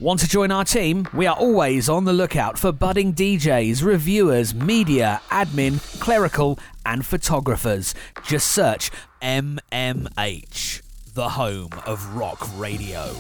Want 0.01 0.21
to 0.21 0.29
join 0.29 0.51
our 0.51 0.65
team? 0.65 1.07
We 1.13 1.27
are 1.27 1.37
always 1.37 1.91
on 1.91 2.07
the 2.07 2.15
lookout 2.15 2.59
for 2.59 2.73
budding 2.73 3.13
DJs, 3.13 3.85
reviewers, 3.85 4.55
media, 4.55 5.21
admin, 5.29 5.79
clerical, 6.01 6.59
and 6.87 7.05
photographers. 7.05 7.95
Just 8.25 8.51
search 8.51 8.91
MMH, 9.21 10.81
the 11.13 11.29
home 11.29 11.73
of 11.85 12.15
rock 12.17 12.49
radio. 12.59 13.15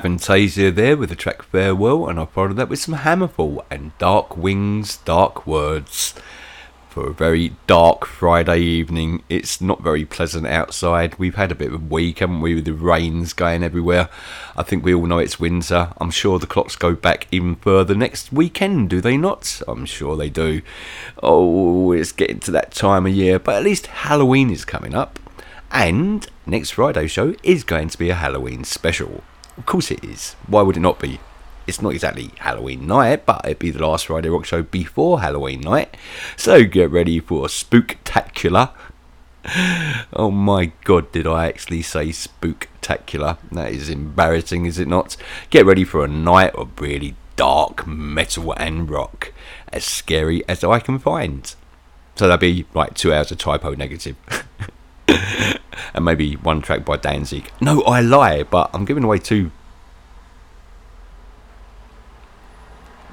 Avantasia 0.00 0.74
there 0.74 0.96
with 0.96 1.10
the 1.10 1.14
track 1.14 1.42
Farewell, 1.42 2.08
and 2.08 2.18
I 2.18 2.24
followed 2.24 2.56
that 2.56 2.70
with 2.70 2.78
some 2.78 2.94
Hammerfall 2.94 3.62
and 3.70 3.96
Dark 3.98 4.34
Wings, 4.34 4.96
Dark 4.96 5.46
Words. 5.46 6.14
For 6.88 7.08
a 7.08 7.14
very 7.14 7.52
dark 7.66 8.06
Friday 8.06 8.60
evening, 8.60 9.22
it's 9.28 9.60
not 9.60 9.82
very 9.82 10.06
pleasant 10.06 10.46
outside. 10.46 11.18
We've 11.18 11.34
had 11.34 11.52
a 11.52 11.54
bit 11.54 11.68
of 11.68 11.74
a 11.74 11.84
week, 11.84 12.20
haven't 12.20 12.40
we, 12.40 12.54
with 12.54 12.64
the 12.64 12.72
rains 12.72 13.34
going 13.34 13.62
everywhere. 13.62 14.08
I 14.56 14.62
think 14.62 14.82
we 14.82 14.94
all 14.94 15.06
know 15.06 15.18
it's 15.18 15.38
winter. 15.38 15.92
I'm 16.00 16.10
sure 16.10 16.38
the 16.38 16.46
clocks 16.46 16.76
go 16.76 16.94
back 16.94 17.28
even 17.30 17.56
further 17.56 17.94
next 17.94 18.32
weekend, 18.32 18.88
do 18.88 19.02
they 19.02 19.18
not? 19.18 19.60
I'm 19.68 19.84
sure 19.84 20.16
they 20.16 20.30
do. 20.30 20.62
Oh, 21.22 21.92
it's 21.92 22.10
getting 22.10 22.40
to 22.40 22.50
that 22.52 22.72
time 22.72 23.06
of 23.06 23.12
year, 23.12 23.38
but 23.38 23.56
at 23.56 23.64
least 23.64 23.86
Halloween 23.86 24.50
is 24.50 24.64
coming 24.64 24.94
up. 24.94 25.18
And 25.70 26.26
next 26.46 26.70
Friday's 26.70 27.10
show 27.10 27.34
is 27.42 27.64
going 27.64 27.90
to 27.90 27.98
be 27.98 28.08
a 28.08 28.14
Halloween 28.14 28.64
special. 28.64 29.22
Of 29.60 29.66
course 29.66 29.90
it 29.90 30.02
is. 30.02 30.36
Why 30.46 30.62
would 30.62 30.78
it 30.78 30.80
not 30.80 30.98
be? 30.98 31.20
It's 31.66 31.82
not 31.82 31.92
exactly 31.92 32.30
Halloween 32.38 32.86
night, 32.86 33.26
but 33.26 33.42
it'd 33.44 33.58
be 33.58 33.70
the 33.70 33.86
last 33.86 34.06
Friday 34.06 34.30
Rock 34.30 34.46
show 34.46 34.62
before 34.62 35.20
Halloween 35.20 35.60
night. 35.60 35.98
So 36.34 36.64
get 36.64 36.90
ready 36.90 37.20
for 37.20 37.46
spooktacular. 37.46 38.70
Oh 40.12 40.30
my 40.30 40.72
god, 40.84 41.12
did 41.12 41.26
I 41.26 41.46
actually 41.46 41.82
say 41.82 42.08
spooktacular? 42.08 43.36
That 43.52 43.70
is 43.72 43.88
embarrassing, 43.90 44.64
is 44.64 44.78
it 44.78 44.88
not? 44.88 45.16
Get 45.50 45.66
ready 45.66 45.84
for 45.84 46.04
a 46.04 46.08
night 46.08 46.54
of 46.54 46.80
really 46.80 47.16
dark 47.36 47.86
metal 47.86 48.54
and 48.58 48.88
rock, 48.88 49.32
as 49.72 49.84
scary 49.84 50.42
as 50.48 50.64
I 50.64 50.80
can 50.80 50.98
find. 50.98 51.54
So 52.16 52.28
that'd 52.28 52.40
be 52.40 52.66
like 52.74 52.94
two 52.94 53.12
hours 53.12 53.30
of 53.30 53.38
Type 53.38 53.64
O 53.64 53.72
Negative. 53.72 54.16
and 55.94 56.04
maybe 56.04 56.34
one 56.34 56.62
track 56.62 56.84
by 56.84 56.96
Danzig. 56.96 57.50
No, 57.60 57.82
I 57.82 58.00
lie, 58.00 58.42
but 58.42 58.70
I'm 58.72 58.84
giving 58.84 59.04
away 59.04 59.18
two 59.18 59.50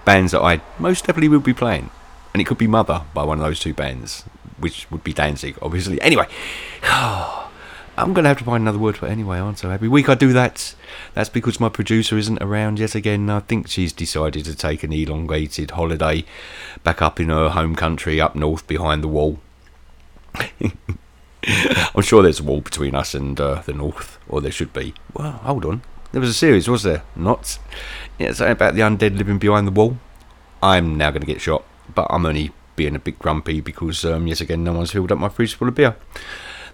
bands 0.06 0.32
that 0.32 0.42
I 0.42 0.62
most 0.80 1.06
definitely 1.06 1.28
will 1.30 1.40
be 1.40 1.54
playing. 1.54 1.90
And 2.34 2.42
it 2.42 2.46
could 2.46 2.58
be 2.58 2.68
Mother 2.68 3.04
by 3.14 3.24
one 3.24 3.40
of 3.40 3.44
those 3.44 3.60
two 3.60 3.74
bands, 3.74 4.24
which 4.58 4.90
would 4.92 5.04
be 5.04 5.14
Danzig, 5.14 5.58
obviously. 5.62 6.00
Anyway, 6.02 6.28
I'm 6.84 8.14
going 8.14 8.24
to 8.24 8.30
have 8.30 8.38
to 8.38 8.44
find 8.44 8.62
another 8.62 8.78
word 8.78 8.96
for 8.96 9.08
it 9.08 9.12
anyway, 9.12 9.40
aren't 9.40 9.66
I? 9.66 9.74
Every 9.74 9.88
week 9.88 10.08
I 10.08 10.16
do 10.16 10.32
that. 10.34 10.76
That's 11.14 11.30
because 11.30 11.60
my 11.60 11.70
producer 11.70 12.18
isn't 12.18 12.42
around 12.42 12.80
yet 12.80 12.94
again. 12.94 13.30
I 13.30 13.40
think 13.40 13.68
she's 13.68 13.92
decided 13.92 14.46
to 14.46 14.56
take 14.56 14.84
an 14.84 14.94
elongated 14.94 15.72
holiday 15.72 16.24
back 16.84 17.02
up 17.02 17.20
in 17.20 17.30
her 17.30 17.50
home 17.50 17.76
country 17.76 18.22
up 18.22 18.36
north 18.36 18.68
behind 18.68 19.04
the 19.04 19.08
wall. 19.08 19.40
I'm 21.96 22.02
sure 22.02 22.22
there's 22.22 22.42
a 22.42 22.44
wall 22.44 22.62
between 22.62 22.94
us 22.94 23.14
and 23.14 23.40
uh, 23.40 23.62
the 23.66 23.74
north, 23.74 24.20
or 24.28 24.42
there 24.42 24.52
should 24.52 24.74
be. 24.74 24.94
Well, 25.14 25.32
hold 25.32 25.66
on. 25.66 25.82
There 26.12 26.22
was 26.22 26.30
a 26.30 26.34
series, 26.34 26.68
was 26.68 26.84
there? 26.84 27.04
Not. 27.16 27.58
Yeah, 28.20 28.34
something 28.34 28.52
about 28.52 28.74
the 28.74 28.82
undead 28.82 29.18
living 29.18 29.40
behind 29.40 29.68
the 29.68 29.72
wall. 29.72 29.98
I'm 30.62 30.98
now 30.98 31.12
going 31.12 31.22
to 31.22 31.28
get 31.28 31.42
shot, 31.42 31.64
but 31.94 32.08
I'm 32.10 32.26
only 32.26 32.52
being 32.76 32.96
a 32.96 33.00
bit 33.00 33.20
grumpy 33.20 33.62
because, 33.62 34.04
um, 34.04 34.28
yes, 34.28 34.42
again, 34.42 34.64
no 34.64 34.74
one's 34.74 34.92
filled 34.92 35.12
up 35.12 35.20
my 35.20 35.30
fridge 35.30 35.54
full 35.54 35.68
of 35.70 35.76
beer. 35.76 35.96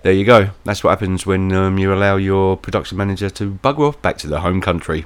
There 0.02 0.12
you 0.12 0.26
go. 0.26 0.50
That's 0.66 0.84
what 0.84 0.90
happens 0.90 1.26
when 1.26 1.52
um, 1.54 1.78
you 1.78 1.94
allow 1.94 2.18
your 2.18 2.58
production 2.58 2.98
manager 2.98 3.30
to 3.30 3.54
bugger 3.64 3.88
off 3.88 4.02
back 4.02 4.18
to 4.20 4.28
their 4.28 4.40
home 4.40 4.60
country. 4.60 5.06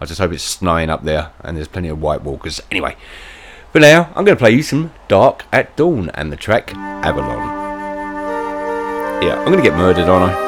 I 0.00 0.06
just 0.06 0.20
hope 0.20 0.32
it's 0.32 0.42
snowing 0.42 0.90
up 0.90 1.02
there 1.02 1.32
and 1.40 1.56
there's 1.56 1.68
plenty 1.68 1.88
of 1.88 2.00
White 2.00 2.22
Walkers. 2.22 2.62
Anyway, 2.70 2.96
for 3.72 3.80
now, 3.80 4.10
I'm 4.14 4.24
going 4.24 4.36
to 4.36 4.42
play 4.42 4.52
you 4.52 4.62
some 4.62 4.92
Dark 5.06 5.44
at 5.52 5.76
Dawn 5.76 6.10
and 6.14 6.32
the 6.32 6.36
track 6.36 6.74
Avalon. 6.74 7.57
Yeah, 9.20 9.34
I'm 9.36 9.46
to 9.56 9.62
get 9.62 9.76
murdered, 9.76 10.08
aren't 10.08 10.32
I? 10.32 10.47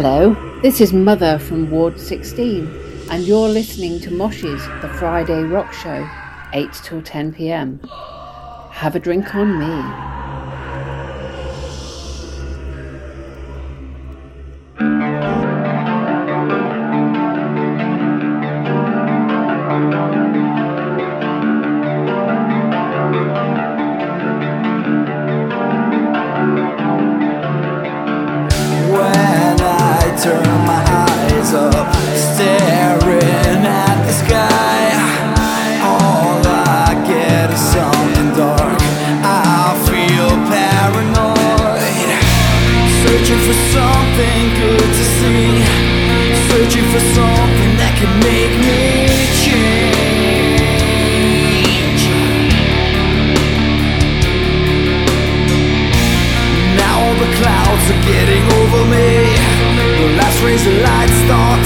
Hello, 0.00 0.36
this 0.62 0.80
is 0.80 0.92
Mother 0.92 1.40
from 1.40 1.72
Ward 1.72 1.98
16, 1.98 3.08
and 3.10 3.24
you're 3.24 3.48
listening 3.48 3.98
to 4.02 4.12
Moshy's 4.12 4.64
The 4.80 4.88
Friday 4.96 5.42
Rock 5.42 5.72
Show, 5.72 6.08
8 6.52 6.72
till 6.84 7.02
10 7.02 7.34
pm. 7.34 7.80
Have 8.70 8.94
a 8.94 9.00
drink 9.00 9.34
on 9.34 9.58
me. 9.58 10.27
for 46.92 47.00
something 47.00 47.72
that 47.76 47.92
can 48.00 48.12
make 48.24 48.54
me 48.64 49.12
change. 49.44 50.68
Now 56.80 56.94
all 57.04 57.16
the 57.20 57.30
clouds 57.36 57.84
are 57.92 58.02
getting 58.08 58.44
over 58.60 58.82
me. 58.88 59.36
The 60.00 60.08
last 60.16 60.38
rays 60.42 60.64
of 60.66 60.76
light 60.80 61.12
start 61.24 61.60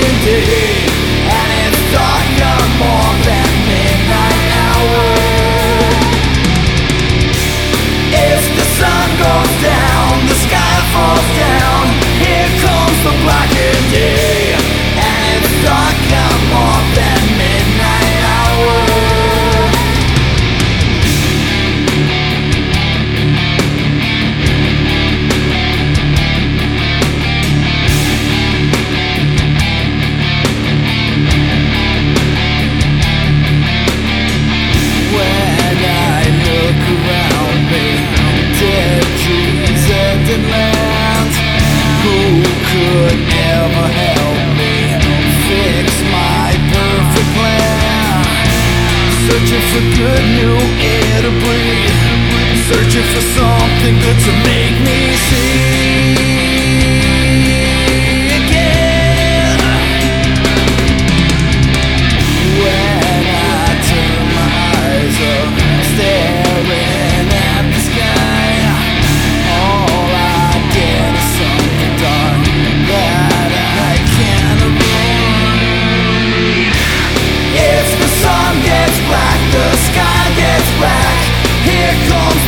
day 0.00 0.63
could 42.84 43.20
help 43.32 44.38
me 44.58 44.74
fix 45.46 45.88
my 46.12 46.48
perfect 46.72 47.30
plan. 47.36 48.24
Searching 49.26 49.64
for 49.70 49.84
good 50.00 50.24
new 50.38 50.56
air 50.92 51.18
to 51.26 51.32
breathe, 51.42 51.96
searching 52.68 53.06
for 53.12 53.24
something 53.36 53.94
good 54.04 54.18
to 54.26 54.32
make. 54.44 54.63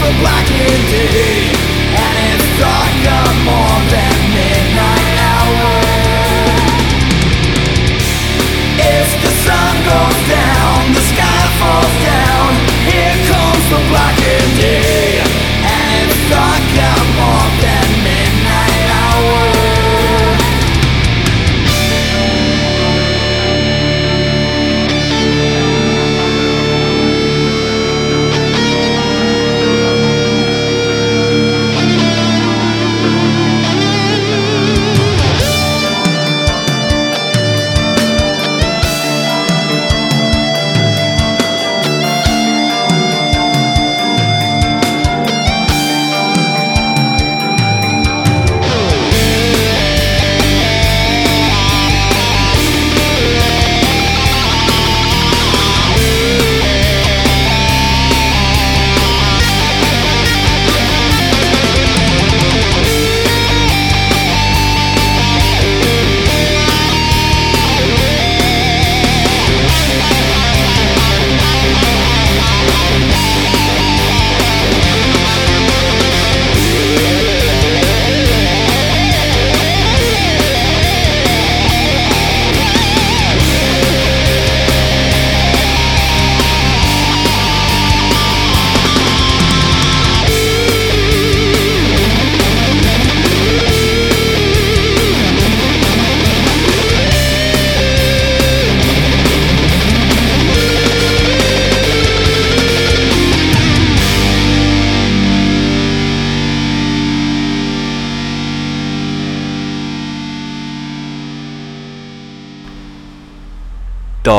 the 0.07 0.13
blackened 0.21 1.11
day 1.11 1.46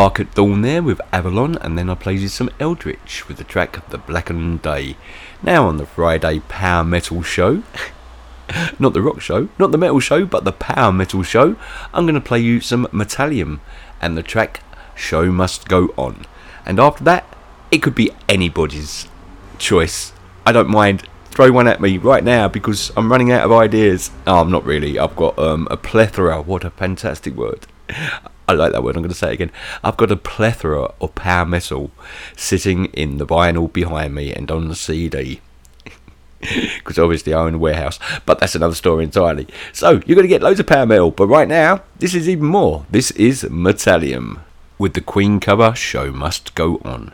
Dark 0.08 0.22
at 0.22 0.36
Dawn 0.36 0.62
there 0.62 0.82
with 0.82 1.02
Avalon, 1.12 1.58
and 1.58 1.78
then 1.78 1.90
I 1.90 1.96
played 1.96 2.22
you 2.22 2.30
some 2.30 2.50
Eldritch 2.62 3.28
with 3.28 3.36
the 3.36 3.44
track 3.44 3.90
The 3.90 3.98
Blackened 3.98 4.62
Day. 4.62 4.96
Now 5.44 5.68
on 5.68 5.76
the 5.76 5.86
Friday 5.86 6.40
Power 6.48 6.86
Metal 6.86 7.22
Show, 7.22 7.64
not 8.80 8.94
the 8.94 9.02
rock 9.02 9.20
show, 9.20 9.50
not 9.60 9.74
the 9.74 9.78
metal 9.78 10.00
show, 10.00 10.26
but 10.26 10.46
the 10.46 10.54
power 10.54 10.94
metal 10.94 11.24
show, 11.24 11.58
I'm 11.94 12.06
going 12.06 12.16
to 12.16 12.22
play 12.22 12.40
you 12.40 12.62
some 12.62 12.88
Metalium 12.94 13.60
and 14.00 14.18
the 14.18 14.24
track 14.24 14.64
Show 14.96 15.30
Must 15.30 15.68
Go 15.68 15.94
On. 15.98 16.26
And 16.66 16.80
after 16.80 17.04
that, 17.04 17.26
it 17.70 17.80
could 17.80 17.96
be 17.96 18.12
anybody's 18.30 19.10
choice. 19.58 20.14
I 20.46 20.54
don't 20.54 20.70
mind. 20.70 21.06
Throw 21.32 21.52
one 21.52 21.68
at 21.68 21.82
me 21.82 21.98
right 21.98 22.24
now 22.24 22.48
because 22.48 22.94
I'm 22.96 23.12
running 23.12 23.30
out 23.34 23.44
of 23.44 23.52
ideas. 23.52 24.12
Oh, 24.26 24.40
I'm 24.40 24.52
not 24.52 24.64
really. 24.64 24.98
I've 24.98 25.18
got 25.18 25.38
um, 25.38 25.68
a 25.70 25.76
plethora. 25.76 26.42
What 26.42 26.64
a 26.64 26.70
fantastic 26.70 27.36
word. 27.36 27.68
I 28.48 28.54
like 28.54 28.72
that 28.72 28.84
word. 28.84 28.96
I'm 28.96 29.02
going 29.02 29.10
to 29.10 29.18
say 29.18 29.32
it 29.32 29.34
again. 29.34 29.52
I've 29.84 29.98
got 29.98 30.12
a 30.12 30.16
plethora 30.16 30.94
of 31.02 31.16
power 31.16 31.46
metal 31.46 31.92
sitting 32.36 32.86
in 32.86 33.18
the 33.18 33.26
vinyl 33.26 33.72
behind 33.72 34.16
me 34.16 34.34
and 34.34 34.50
on 34.50 34.70
the 34.70 34.76
CD. 34.76 35.42
Because 36.40 36.98
obviously 37.00 37.34
I 37.34 37.42
own 37.42 37.56
a 37.56 37.58
warehouse, 37.58 38.00
but 38.26 38.40
that's 38.40 38.56
another 38.56 38.76
story 38.76 39.04
entirely. 39.04 39.48
So 39.74 40.02
you're 40.06 40.16
going 40.16 40.22
to 40.22 40.28
get 40.28 40.42
loads 40.42 40.60
of 40.60 40.68
power 40.68 40.86
metal, 40.86 41.12
but 41.12 41.28
right 41.28 41.48
now 41.48 41.84
this 42.00 42.14
is 42.14 42.30
even 42.30 42.46
more. 42.46 42.86
This 42.90 43.12
is 43.12 43.44
Metalium 43.44 44.42
with 44.78 44.94
the 44.94 45.02
Queen 45.02 45.40
cover. 45.40 45.76
Show 45.76 46.12
must 46.12 46.56
go 46.56 46.80
on. 46.86 47.14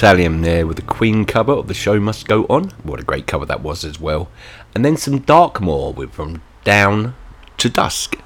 Metalium 0.00 0.40
there 0.40 0.66
with 0.66 0.76
the 0.76 0.82
Queen 0.82 1.26
cover 1.26 1.52
of 1.52 1.68
The 1.68 1.74
Show 1.74 2.00
Must 2.00 2.26
Go 2.26 2.46
On. 2.48 2.70
What 2.84 3.00
a 3.00 3.04
great 3.04 3.26
cover 3.26 3.44
that 3.44 3.62
was 3.62 3.84
as 3.84 4.00
well. 4.00 4.30
And 4.74 4.82
then 4.82 4.96
some 4.96 5.18
Dark 5.18 5.60
Moor 5.60 5.92
with 5.92 6.12
From 6.12 6.40
Down 6.64 7.14
to 7.58 7.68
Dusk. 7.68 8.16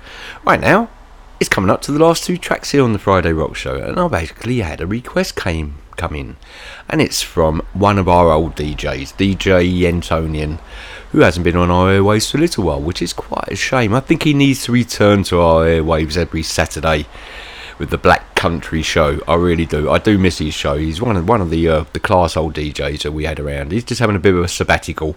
Right 0.47 0.61
now, 0.61 0.89
it's 1.41 1.49
coming 1.49 1.71
up 1.71 1.83
to 1.83 1.91
the 1.91 1.99
last 1.99 2.23
two 2.23 2.39
tracks 2.39 2.71
here 2.71 2.85
on 2.85 2.93
the 2.93 3.01
Friday 3.01 3.33
Rock 3.33 3.57
Show, 3.57 3.75
and 3.75 3.99
I 3.99 4.07
basically 4.07 4.59
had 4.59 4.81
a 4.81 4.87
request 4.87 5.35
came 5.35 5.79
come 5.97 6.15
in, 6.15 6.37
and 6.89 7.03
it's 7.03 7.23
from 7.23 7.61
one 7.73 7.99
of 7.99 8.09
our 8.09 8.31
old 8.31 8.55
DJs, 8.55 9.17
DJ 9.17 9.69
Yentonian, 9.81 10.61
who 11.11 11.21
hasn't 11.21 11.43
been 11.43 11.57
on 11.57 11.73
our 11.73 11.89
airwaves 11.89 12.31
for 12.31 12.39
a 12.39 12.41
little 12.41 12.63
while, 12.63 12.81
which 12.81 13.03
is 13.03 13.13
quite 13.13 13.49
a 13.49 13.57
shame. 13.57 13.95
I 13.95 14.01
think 14.01 14.23
he 14.23 14.33
needs 14.33 14.63
to 14.65 14.73
return 14.73 15.25
to 15.25 15.41
our 15.41 15.65
airwaves 15.65 16.17
every 16.17 16.45
Saturday 16.45 17.07
with 17.79 17.91
the 17.91 17.99
Black 17.99 18.35
Country 18.35 18.83
show. 18.83 19.21
I 19.27 19.35
really 19.35 19.67
do. 19.67 19.91
I 19.91 19.99
do 19.99 20.19
miss 20.19 20.39
his 20.39 20.55
show. 20.55 20.77
He's 20.77 21.01
one 21.01 21.17
of 21.17 21.29
one 21.29 21.41
of 21.41 21.51
the 21.51 21.69
uh, 21.69 21.85
the 21.93 22.01
class 22.01 22.37
old 22.37 22.55
DJs 22.55 23.03
that 23.03 23.13
we 23.13 23.25
had 23.25 23.41
around. 23.41 23.73
He's 23.73 23.85
just 23.85 24.01
having 24.01 24.17
a 24.17 24.21
bit 24.21 24.35
of 24.35 24.45
a 24.45 24.49
sabbatical, 24.49 25.17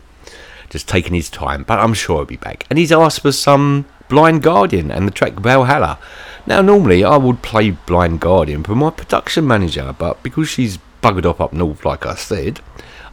just 0.69 0.87
taking 0.87 1.13
his 1.13 1.29
time. 1.29 1.63
But 1.63 1.79
I'm 1.79 1.93
sure 1.93 2.17
he'll 2.17 2.25
be 2.25 2.37
back. 2.37 2.65
And 2.69 2.79
he's 2.79 2.91
asked 2.91 3.21
for 3.21 3.31
some 3.31 3.85
Blind 4.09 4.43
Guardian 4.43 4.91
and 4.91 5.07
the 5.07 5.11
track 5.11 5.33
Valhalla. 5.33 5.99
Now, 6.45 6.61
normally 6.61 7.03
I 7.03 7.17
would 7.17 7.41
play 7.41 7.71
Blind 7.71 8.21
Guardian 8.21 8.63
for 8.63 8.75
my 8.75 8.89
production 8.89 9.45
manager, 9.45 9.93
but 9.97 10.23
because 10.23 10.47
she's 10.47 10.79
buggered 11.01 11.25
off 11.25 11.41
up 11.41 11.53
north, 11.53 11.83
like 11.83 12.05
I 12.05 12.15
said, 12.15 12.61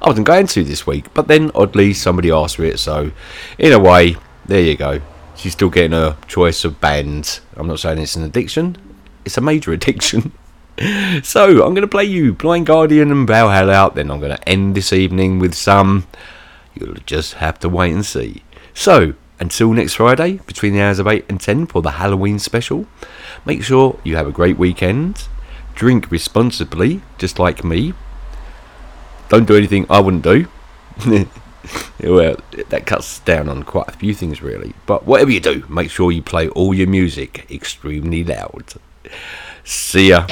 I 0.00 0.08
wasn't 0.08 0.26
going 0.26 0.46
to 0.48 0.62
this 0.62 0.86
week. 0.86 1.12
But 1.14 1.26
then, 1.26 1.50
oddly, 1.54 1.94
somebody 1.94 2.30
asked 2.30 2.56
for 2.56 2.64
it, 2.64 2.78
so 2.78 3.10
in 3.58 3.72
a 3.72 3.78
way, 3.78 4.16
there 4.46 4.60
you 4.60 4.76
go. 4.76 5.00
She's 5.34 5.52
still 5.52 5.70
getting 5.70 5.92
her 5.92 6.16
choice 6.28 6.64
of 6.64 6.80
bands. 6.80 7.40
I'm 7.56 7.66
not 7.66 7.80
saying 7.80 7.98
it's 7.98 8.14
an 8.14 8.22
addiction, 8.22 8.76
it's 9.24 9.38
a 9.38 9.40
major 9.40 9.72
addiction. 9.72 10.32
so, 11.22 11.64
I'm 11.64 11.74
going 11.74 11.82
to 11.82 11.88
play 11.88 12.04
you 12.04 12.32
Blind 12.32 12.66
Guardian 12.66 13.10
and 13.10 13.26
Valhalla 13.26 13.72
out, 13.72 13.94
then 13.94 14.10
I'm 14.10 14.20
going 14.20 14.36
to 14.36 14.48
end 14.48 14.74
this 14.74 14.92
evening 14.92 15.38
with 15.38 15.54
some. 15.54 16.06
You'll 16.74 16.94
just 17.06 17.34
have 17.34 17.58
to 17.60 17.68
wait 17.68 17.92
and 17.92 18.04
see. 18.04 18.42
So, 18.72 19.14
until 19.38 19.72
next 19.72 19.94
Friday, 19.94 20.38
between 20.46 20.74
the 20.74 20.80
hours 20.80 20.98
of 20.98 21.06
8 21.06 21.26
and 21.28 21.40
10 21.40 21.66
for 21.66 21.82
the 21.82 21.92
Halloween 21.92 22.38
special, 22.38 22.86
make 23.44 23.62
sure 23.62 23.98
you 24.04 24.16
have 24.16 24.26
a 24.26 24.32
great 24.32 24.58
weekend. 24.58 25.28
Drink 25.74 26.10
responsibly, 26.10 27.02
just 27.18 27.38
like 27.38 27.64
me. 27.64 27.94
Don't 29.28 29.46
do 29.46 29.56
anything 29.56 29.86
I 29.90 30.00
wouldn't 30.00 30.22
do. 30.22 30.46
well, 32.02 32.36
that 32.68 32.86
cuts 32.86 33.18
down 33.20 33.48
on 33.48 33.62
quite 33.64 33.88
a 33.88 33.92
few 33.92 34.14
things, 34.14 34.42
really. 34.42 34.74
But 34.86 35.04
whatever 35.04 35.30
you 35.30 35.40
do, 35.40 35.64
make 35.68 35.90
sure 35.90 36.12
you 36.12 36.22
play 36.22 36.48
all 36.48 36.74
your 36.74 36.86
music 36.86 37.46
extremely 37.50 38.22
loud. 38.22 38.74
See 39.64 40.08
ya. 40.08 40.26